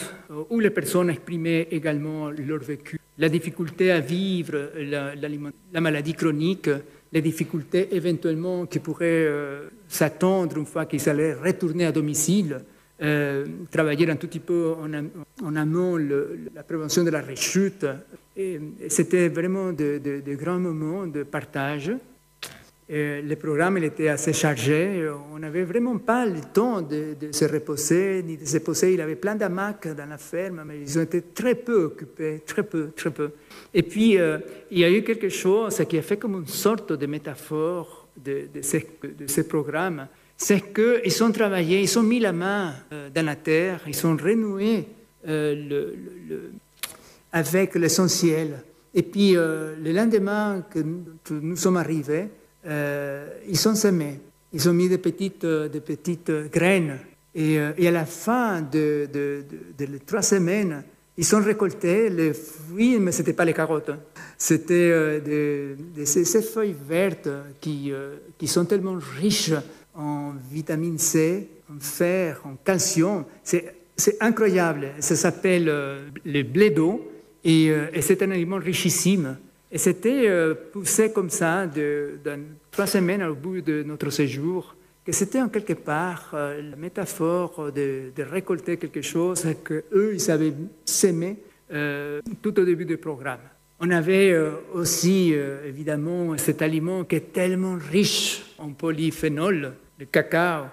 où 0.50 0.62
les 0.62 0.70
personnes 0.70 1.10
exprimaient 1.10 1.68
également 1.70 2.30
leur 2.30 2.60
vécu, 2.60 2.98
la 3.18 3.28
difficulté 3.28 3.92
à 3.92 4.00
vivre 4.00 4.72
la 4.78 5.82
maladie 5.82 6.14
chronique, 6.14 6.70
les 7.12 7.22
difficultés 7.22 7.96
éventuellement 7.96 8.66
qui 8.66 8.80
pourraient 8.80 9.26
euh, 9.26 9.70
s'attendre 9.88 10.58
une 10.58 10.66
fois 10.66 10.86
qu'ils 10.86 11.08
allaient 11.10 11.34
retourner 11.34 11.86
à 11.86 11.92
domicile, 11.92 12.60
euh, 13.02 13.46
travailler 13.72 14.10
un 14.10 14.16
tout 14.16 14.28
petit 14.28 14.40
peu 14.40 14.74
en, 14.82 15.56
amont 15.56 15.98
la 15.98 16.64
prévention 16.64 17.04
de 17.04 17.10
la 17.10 17.22
rechute. 17.22 17.86
C'était 18.90 19.30
vraiment 19.30 19.72
de, 19.72 20.36
grands 20.36 20.60
moments 20.60 21.08
de 21.08 21.24
partage. 21.24 21.92
Et 22.90 23.22
le 23.22 23.36
programme 23.36 23.78
était 23.80 24.08
assez 24.08 24.32
chargé. 24.32 25.10
On 25.34 25.40
n'avait 25.40 25.66
vraiment 25.66 25.98
pas 25.98 26.26
le 26.26 26.40
temps 26.54 26.82
de, 26.82 27.18
se 27.32 27.44
reposer 27.44 28.24
ni 28.24 28.38
de 28.38 28.46
se 28.46 28.60
poser. 28.60 28.94
Il 28.94 29.02
avait 29.02 29.18
plein 29.18 29.36
d'amacs 29.36 29.90
dans 29.94 30.06
la 30.06 30.18
ferme, 30.18 30.64
mais 30.66 30.80
ils 30.80 30.98
ont 30.98 31.02
été 31.02 31.22
très 31.22 31.56
peu 31.56 31.84
occupés, 31.86 32.44
très 32.46 32.64
peu, 32.64 32.92
très 32.96 33.12
peu. 33.12 33.32
Et 33.74 33.84
puis, 33.84 34.18
euh, 34.18 34.38
il 34.72 34.80
y 34.80 34.86
a 34.86 34.90
eu 34.90 35.04
quelque 35.04 35.28
chose 35.28 35.84
qui 35.90 35.98
a 35.98 36.02
fait 36.02 36.16
comme 36.16 36.36
une 36.36 36.48
sorte 36.48 36.94
de 36.94 37.06
métaphore 37.06 38.08
de, 38.16 38.48
de, 38.54 38.62
ces, 38.62 39.44
programmes. 39.48 40.08
C'est 40.38 40.74
qu'ils 40.74 41.24
ont 41.24 41.32
travaillé, 41.32 41.82
ils 41.82 42.00
ont 42.00 42.04
mis 42.04 42.22
la 42.22 42.32
main 42.32 42.74
euh, 42.94 43.10
dans 43.14 43.26
la 43.26 43.36
terre, 43.36 43.82
ils 43.86 44.08
ont 44.08 44.16
renoué 44.16 44.86
euh, 45.28 46.00
avec 47.34 47.76
l'essentiel. 47.76 48.64
Et 48.94 49.04
puis, 49.04 49.34
le 49.34 49.92
lendemain 49.92 50.66
que 50.72 50.80
nous, 50.80 51.56
sommes 51.58 51.78
arrivés, 51.78 52.30
ils 52.68 53.68
ont 53.68 53.76
semé, 53.76 54.20
ils 54.54 54.70
ont 54.70 54.74
mis 54.74 54.90
des 54.90 54.98
petites, 54.98 55.46
des 55.46 55.80
petites 55.80 56.32
graines. 56.52 57.00
Et, 57.36 57.60
à 57.60 57.92
la 57.92 58.06
fin 58.06 58.62
de, 58.62 59.08
trois 60.06 60.22
semaines, 60.22 60.84
ils 61.18 61.36
ont 61.36 61.42
récolté 61.42 62.10
les 62.10 62.34
fruits, 62.34 63.00
mais 63.00 63.12
ce 63.12 63.20
n'était 63.20 63.34
pas 63.34 63.46
les 63.46 63.54
carottes. 63.54 63.90
Hein. 63.90 64.00
C'était 64.38 64.92
euh, 64.92 65.76
ces, 66.06 66.42
feuilles 66.44 66.76
vertes 66.88 67.30
qui, 67.60 67.92
euh, 67.92 68.18
sont 68.46 68.66
tellement 68.66 68.98
riches 69.20 69.54
en 69.96 70.34
vitamine 70.52 71.00
C, 71.00 71.48
en 71.72 71.80
fer, 71.80 72.42
en 72.46 72.56
calcium. 72.64 73.26
C'est 73.44 74.18
incroyable. 74.20 74.92
Ça 75.00 75.16
s'appelle 75.16 75.70
euh, 75.70 76.08
le 76.24 76.44
blé 76.44 76.70
d'eau 76.70 77.12
et, 77.44 77.68
et 77.94 78.02
c'est 78.02 78.22
un 78.22 78.30
aliment 78.30 78.58
richissime. 78.58 79.38
Et 79.72 79.78
c'était 79.78 80.30
poussé 80.72 81.12
comme 81.12 81.30
ça 81.30 81.68
de, 81.68 82.20
trois 82.72 82.88
semaines 82.88 83.24
au 83.24 83.36
bout 83.36 83.62
de 83.62 83.84
notre 83.84 84.10
séjour 84.10 84.78
que 85.08 85.14
c'était 85.14 85.42
en 85.42 85.48
quelque 85.48 85.72
part 85.72 86.32
euh, 86.34 86.62
la 86.72 86.76
métaphore 86.76 87.72
de, 87.72 88.12
récolter 88.18 88.76
quelque 88.76 89.02
chose 89.02 89.48
que 89.64 89.86
eux 89.94 90.12
ils 90.14 90.30
avaient 90.30 90.54
semé 90.84 91.38
euh, 91.72 92.20
tout 92.42 92.60
au 92.60 92.66
début 92.66 92.84
du 92.84 92.98
programme. 92.98 93.40
On 93.80 93.90
avait 93.90 94.32
euh, 94.32 94.52
aussi 94.74 95.34
évidemment 95.66 96.38
cet 96.38 96.62
aliment 96.62 97.06
qui 97.06 97.16
est 97.16 97.32
tellement 97.32 97.78
riche 97.90 98.44
en 98.58 98.72
polyphénol, 98.74 99.76
le 99.98 100.06
cacao 100.08 100.66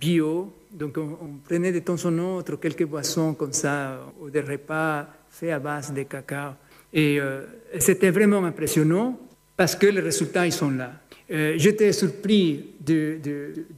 bio. 0.00 0.52
Donc 0.72 0.98
on, 0.98 1.38
prenait 1.44 1.70
de 1.70 1.78
temps 1.78 2.04
en 2.04 2.18
autre 2.18 2.56
quelques 2.56 2.86
boissons 2.86 3.34
comme 3.34 3.52
ça 3.52 4.12
ou 4.20 4.28
des 4.28 4.40
repas 4.40 5.06
faits 5.30 5.52
à 5.52 5.60
base 5.60 5.92
de 5.92 6.02
cacao. 6.02 6.54
Et 6.92 7.18
c'était 7.78 8.10
vraiment 8.10 8.44
impressionnant 8.44 9.18
parce 9.56 9.74
que 9.76 9.86
les 9.86 10.00
résultats 10.00 10.46
ils 10.46 10.52
sont 10.52 10.70
là. 10.70 10.92
Euh, 11.30 11.54
j'étais 11.56 11.92
surpris 11.92 12.74
des 12.80 13.20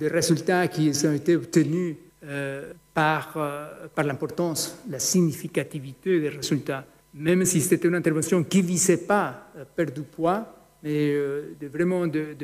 résultats 0.01 0.67
qui 0.69 0.91
ont 1.07 1.13
été 1.13 1.37
obtenus 1.37 1.97
euh, 2.25 2.73
par, 2.93 3.35
euh, 3.37 3.87
par 3.95 4.05
l'importance, 4.05 4.79
la 4.91 4.99
significativité 4.99 6.21
des 6.21 6.31
résultats. 6.31 6.85
Même 7.15 7.45
si 7.45 7.61
c'était 7.61 7.87
une 7.87 7.95
intervention 7.95 8.43
qui 8.43 8.63
ne 8.63 8.67
visait 8.67 8.97
pas 8.97 9.51
à 9.61 9.65
perdre 9.65 9.93
du 9.93 10.03
poids, 10.03 10.47
mais 10.83 11.15
de 11.15 11.69
vraiment 11.69 12.07
de, 12.07 12.37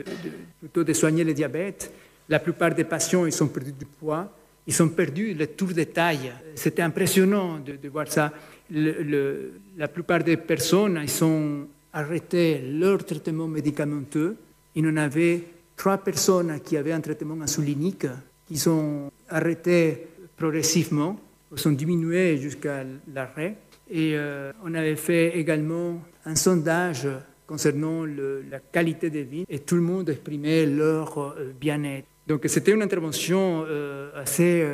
plutôt 0.60 0.84
de 0.84 0.92
soigner 0.92 1.24
le 1.24 1.34
diabète, 1.34 1.92
la 2.28 2.38
plupart 2.38 2.74
des 2.74 2.84
patients 2.84 3.26
ils 3.26 3.42
ont 3.42 3.48
perdu 3.48 3.72
du 3.72 3.84
poids, 3.84 4.32
ils 4.66 4.82
ont 4.82 4.88
perdu 4.88 5.34
le 5.34 5.48
tour 5.48 5.68
de 5.74 5.82
taille. 5.84 6.32
C'était 6.54 6.82
impressionnant 6.82 7.58
de, 7.58 7.88
voir 7.88 8.06
ça. 8.06 8.32
La 8.70 9.88
plupart 9.88 10.22
des 10.22 10.36
personnes 10.36 11.00
ils 11.02 11.24
ont 11.24 11.66
arrêté 11.92 12.62
leur 12.62 13.04
traitement 13.04 13.48
médicamenteux 13.48 14.36
il 14.74 14.84
y 14.84 14.88
en 14.88 14.96
avait 14.96 15.42
trois 15.76 15.98
personnes 15.98 16.60
qui 16.60 16.76
avaient 16.76 16.92
un 16.92 17.00
traitement 17.00 17.40
insulinique, 17.40 18.06
qui 18.46 18.56
sont 18.58 19.10
arrêtées 19.28 20.06
progressivement, 20.36 21.18
sont 21.54 21.72
diminuées 21.72 22.36
jusqu'à 22.36 22.84
l'arrêt. 23.12 23.56
Et 23.90 24.12
euh, 24.14 24.52
on 24.64 24.74
avait 24.74 24.96
fait 24.96 25.38
également 25.38 26.00
un 26.24 26.36
sondage 26.36 27.08
concernant 27.46 28.04
la 28.04 28.60
qualité 28.60 29.10
de 29.10 29.18
vie 29.20 29.44
et 29.48 29.58
tout 29.58 29.74
le 29.74 29.80
monde 29.80 30.08
exprimait 30.08 30.66
leur 30.66 31.18
euh, 31.18 31.52
bien-être. 31.58 32.06
Donc 32.28 32.42
c'était 32.46 32.70
une 32.70 32.82
intervention 32.82 33.64
euh, 33.66 34.10
assez, 34.14 34.64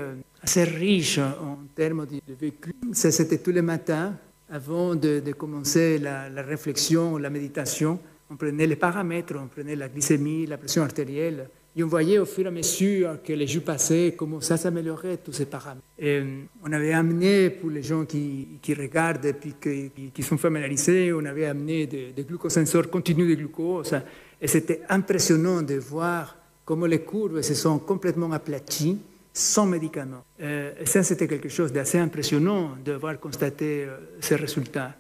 assez 0.43 0.65
riche 0.65 1.19
en 1.19 1.59
termes 1.75 2.07
de, 2.07 2.35
vécu. 2.39 2.75
Ça, 2.93 3.11
c'était 3.11 3.39
tous 3.39 3.53
les 3.53 3.63
matins 3.63 4.15
avant 4.51 4.95
de, 4.95 5.21
commencer 5.33 5.99
la, 5.99 6.29
la 6.29 6.43
réflexion, 6.43 7.19
la 7.19 7.31
méditation 7.31 7.99
on 8.31 8.37
prenait 8.37 8.67
les 8.67 8.77
paramètres, 8.77 9.35
on 9.37 9.47
prenait 9.47 9.77
la 9.77 9.89
glycémie, 9.89 10.47
la 10.47 10.59
pression 10.59 10.83
artérielle, 10.83 11.49
et 11.77 11.85
on 11.85 11.89
voyait 11.89 12.19
au 12.19 12.25
fur 12.25 12.45
et 12.45 12.49
à 12.49 12.51
mesure 12.51 13.23
que 13.23 13.33
les 13.33 13.47
jours 13.47 13.63
passaient 13.63 14.15
comment 14.17 14.41
ça 14.41 14.57
s'améliorait, 14.57 15.19
tous 15.19 15.33
ces 15.33 15.47
paramètres. 15.47 15.85
Euh, 16.03 16.43
on 16.65 16.73
avait 16.73 16.93
amené, 16.93 17.51
pour 17.51 17.71
les 17.71 17.83
gens 17.83 18.05
qui, 18.05 18.59
regardent 18.69 19.27
et 19.27 20.11
qui, 20.13 20.23
sont 20.23 20.39
familiarisés, 20.39 21.13
on 21.13 21.25
avait 21.25 21.47
amené 21.47 21.87
des, 21.87 22.13
des 22.13 22.25
glucosensors 22.25 22.91
continus 22.91 23.29
de 23.29 23.35
glucose, 23.35 23.95
et 24.41 24.49
c'était 24.49 24.83
impressionnant 24.89 25.63
de 25.63 25.75
voir 25.75 26.37
comment 26.65 26.87
les 26.87 27.03
courbes 27.03 27.43
se 27.43 27.55
sont 27.55 27.79
complètement 27.79 28.33
aplaties 28.33 28.99
sans 29.37 29.67
médicaments. 29.67 30.25
Euh, 30.41 30.73
ça, 30.87 31.03
c'était 31.03 31.29
quelque 31.29 31.51
chose 31.51 31.71
d'assez 31.71 31.99
impressionnant 31.99 32.71
de 32.83 32.93
voir 32.93 33.21
constaté 33.21 33.85
euh, 33.85 33.99
ces 34.19 34.37
résultats. 34.37 34.95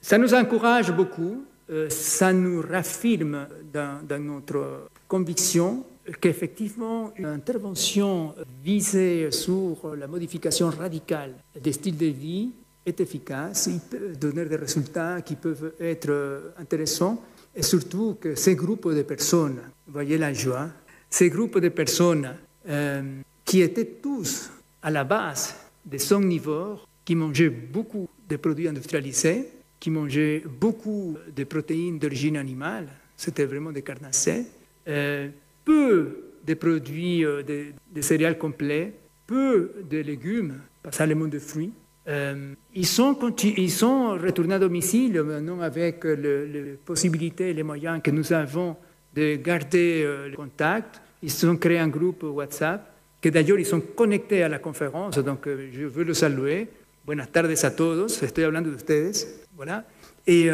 ça 0.00 0.18
nous 0.18 0.34
encourage 0.34 0.90
beaucoup 0.90 1.44
euh, 1.68 1.88
ça 1.90 2.32
nous 2.32 2.62
raffirme 2.62 3.46
dans, 3.72 4.20
notre 4.20 4.88
conviction 5.06 5.84
qu'effectivement 6.20 7.12
une 7.16 7.26
intervention 7.26 8.34
visée 8.64 9.30
sur 9.30 9.94
la 9.96 10.06
modification 10.06 10.70
radicale 10.70 11.34
des 11.60 11.72
styles 11.72 11.96
de 11.96 12.06
vie 12.06 12.52
est 12.84 13.00
efficace, 13.00 13.68
il 13.68 13.80
peut 13.80 14.12
donner 14.14 14.44
des 14.44 14.56
résultats 14.56 15.22
qui 15.22 15.34
peuvent 15.34 15.74
être 15.80 16.52
intéressants 16.58 17.20
et 17.54 17.62
surtout 17.62 18.16
que 18.20 18.36
ces 18.36 18.54
groupes 18.54 18.92
de 18.92 19.02
personnes, 19.02 19.60
voyez 19.88 20.18
la 20.18 20.32
joie, 20.32 20.68
ces 21.10 21.28
groupes 21.30 21.58
de 21.58 21.68
personnes 21.68 22.30
euh, 22.68 23.02
qui 23.46 23.62
étaient 23.62 23.86
tous 24.02 24.50
à 24.82 24.90
la 24.90 25.04
base 25.04 25.56
des 25.84 26.12
omnivores 26.12 26.86
qui 27.04 27.14
mangeaient 27.14 27.48
beaucoup 27.48 28.08
de 28.28 28.36
produits 28.36 28.68
industrialisés, 28.68 29.46
qui 29.78 29.90
mangeaient 29.90 30.42
beaucoup 30.60 31.16
de 31.34 31.44
protéines 31.44 31.98
d'origine 31.98 32.36
animale, 32.36 32.88
c'était 33.16 33.44
vraiment 33.44 33.70
des 33.70 33.82
carnacés, 33.82 34.44
euh, 34.88 35.28
peu 35.64 36.32
de 36.44 36.54
produits 36.54 37.24
euh, 37.24 37.42
de, 37.42 38.00
céréales 38.00 38.36
complets, 38.36 38.92
peu 39.26 39.72
de 39.88 39.98
légumes, 39.98 40.60
pas 40.82 40.92
seulement 40.92 41.26
de 41.28 41.38
fruits. 41.38 41.72
Euh, 42.08 42.54
ils, 42.74 42.86
sont, 42.86 43.14
retournés 43.14 44.54
à 44.54 44.58
domicile 44.58 45.22
maintenant 45.22 45.60
avec 45.60 46.04
les 46.04 46.78
possibilités 46.84 47.52
les 47.52 47.64
moyens 47.64 48.00
que 48.02 48.12
nous 48.12 48.32
avons 48.32 48.76
de 49.14 49.36
garder 49.36 50.04
le 50.30 50.36
contact. 50.36 51.00
Ils 51.22 51.46
ont 51.46 51.56
créé 51.56 51.78
un 51.78 51.88
groupe 51.88 52.22
WhatsApp, 52.22 52.95
que 53.26 53.32
d'ailleurs 53.32 53.58
ils 53.58 53.66
sont 53.66 53.80
connectés 53.80 54.42
à 54.42 54.48
la 54.48 54.58
conférence, 54.58 55.18
donc 55.18 55.48
je 55.48 55.84
veux 55.84 56.04
le 56.04 56.14
saluer. 56.14 56.68
Buenas 57.04 57.26
tardes 57.26 57.54
a 57.62 57.70
todos, 57.70 58.22
estoy 58.22 58.44
hablando 58.44 58.70
de 58.70 58.76
ustedes. 58.76 59.16
Voilà. 59.56 59.84
Et, 60.26 60.46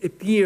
et 0.00 0.08
puis, 0.08 0.42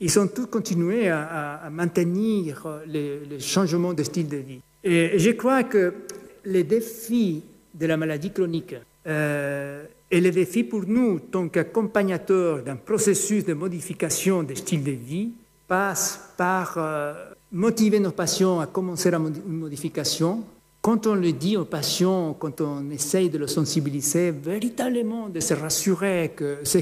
ils 0.00 0.18
ont 0.18 0.28
tous 0.28 0.46
continué 0.46 1.08
à, 1.08 1.68
maintenir 1.70 2.82
les, 2.86 3.40
changements 3.40 3.92
de 3.92 4.02
style 4.02 4.28
de 4.28 4.36
vie. 4.38 4.60
Et 4.82 5.18
je 5.18 5.30
crois 5.30 5.64
que 5.64 5.94
les 6.44 6.64
défis 6.64 7.42
de 7.74 7.86
la 7.86 7.96
maladie 7.96 8.30
chronique 8.32 8.74
euh, 9.06 9.84
et 10.10 10.20
les 10.20 10.30
défis 10.30 10.64
pour 10.64 10.84
nous, 10.86 11.20
tant 11.20 11.48
qu'accompagnateurs 11.48 12.62
d'un 12.62 12.76
processus 12.76 13.44
de 13.44 13.54
modification 13.54 14.42
de 14.42 14.54
style 14.54 14.82
de 14.82 14.92
vie, 14.92 15.32
passent 15.68 16.32
par 16.36 16.74
euh, 16.76 17.12
motiver 17.52 18.00
nos 18.00 18.10
patients 18.10 18.60
à 18.60 18.66
commencer 18.66 19.10
une 19.12 19.58
modification, 19.58 20.44
quand 20.82 21.06
on 21.06 21.14
le 21.14 21.32
dit 21.32 21.58
aux 21.58 21.66
patients, 21.66 22.34
quand 22.38 22.62
on 22.62 22.90
essaye 22.90 23.28
de 23.28 23.36
le 23.36 23.46
sensibiliser, 23.46 24.30
véritablement 24.30 25.28
de 25.28 25.38
se 25.40 25.52
rassurer 25.52 26.32
que 26.34 26.58
ce 26.64 26.78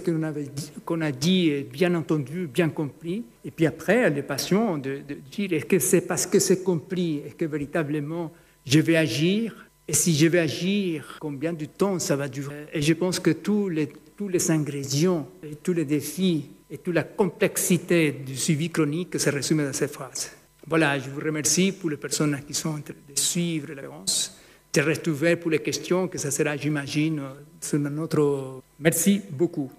qu'on 0.84 1.00
a 1.00 1.12
dit 1.12 1.50
est 1.50 1.64
bien 1.64 1.94
entendu, 1.96 2.46
bien 2.46 2.68
compris. 2.68 3.24
Et 3.44 3.50
puis 3.50 3.66
après, 3.66 4.08
les 4.10 4.22
patients, 4.22 4.78
de, 4.78 5.00
dire 5.32 5.52
est-ce 5.52 5.64
que 5.64 5.80
c'est 5.80 6.02
parce 6.02 6.26
que 6.26 6.38
c'est 6.38 6.62
compris, 6.62 7.22
est-ce 7.26 7.34
que 7.34 7.46
véritablement 7.46 8.30
je 8.64 8.78
vais 8.78 8.96
agir? 8.96 9.66
Et 9.88 9.94
si 9.94 10.14
je 10.14 10.26
vais 10.28 10.40
agir, 10.40 11.16
combien 11.18 11.52
de 11.52 11.64
temps 11.64 11.98
ça 11.98 12.14
va 12.14 12.28
durer? 12.28 12.66
Et 12.72 12.82
je 12.82 12.92
pense 12.92 13.18
que 13.18 13.30
tous 13.30 13.68
les, 13.68 13.88
tous 14.16 14.28
les 14.28 14.50
ingrédients, 14.50 15.28
et 15.42 15.56
tous 15.56 15.72
les 15.72 15.84
défis 15.84 16.50
et 16.70 16.78
toute 16.78 16.94
la 16.94 17.02
complexité 17.02 18.12
du 18.12 18.36
suivi 18.36 18.70
chronique 18.70 19.18
se 19.18 19.30
résument 19.30 19.64
dans 19.64 19.72
cette 19.72 19.90
phrase. 19.90 20.37
Voilà, 20.68 20.98
je 20.98 21.08
vous 21.08 21.20
remercie 21.20 21.72
pour 21.72 21.88
les 21.88 21.96
personnes 21.96 22.38
qui 22.46 22.52
sont 22.52 22.68
en 22.68 22.80
train 22.80 22.92
de 23.08 23.18
suivre 23.18 23.72
la 23.72 23.82
réponse. 23.82 24.36
Je 24.74 24.82
reste 24.82 25.08
ouvert 25.08 25.40
pour 25.40 25.50
les 25.50 25.60
questions, 25.60 26.08
que 26.08 26.18
ça 26.18 26.30
sera, 26.30 26.56
j'imagine, 26.56 27.22
sur 27.60 27.78
notre... 27.78 28.62
Merci 28.78 29.22
beaucoup. 29.30 29.72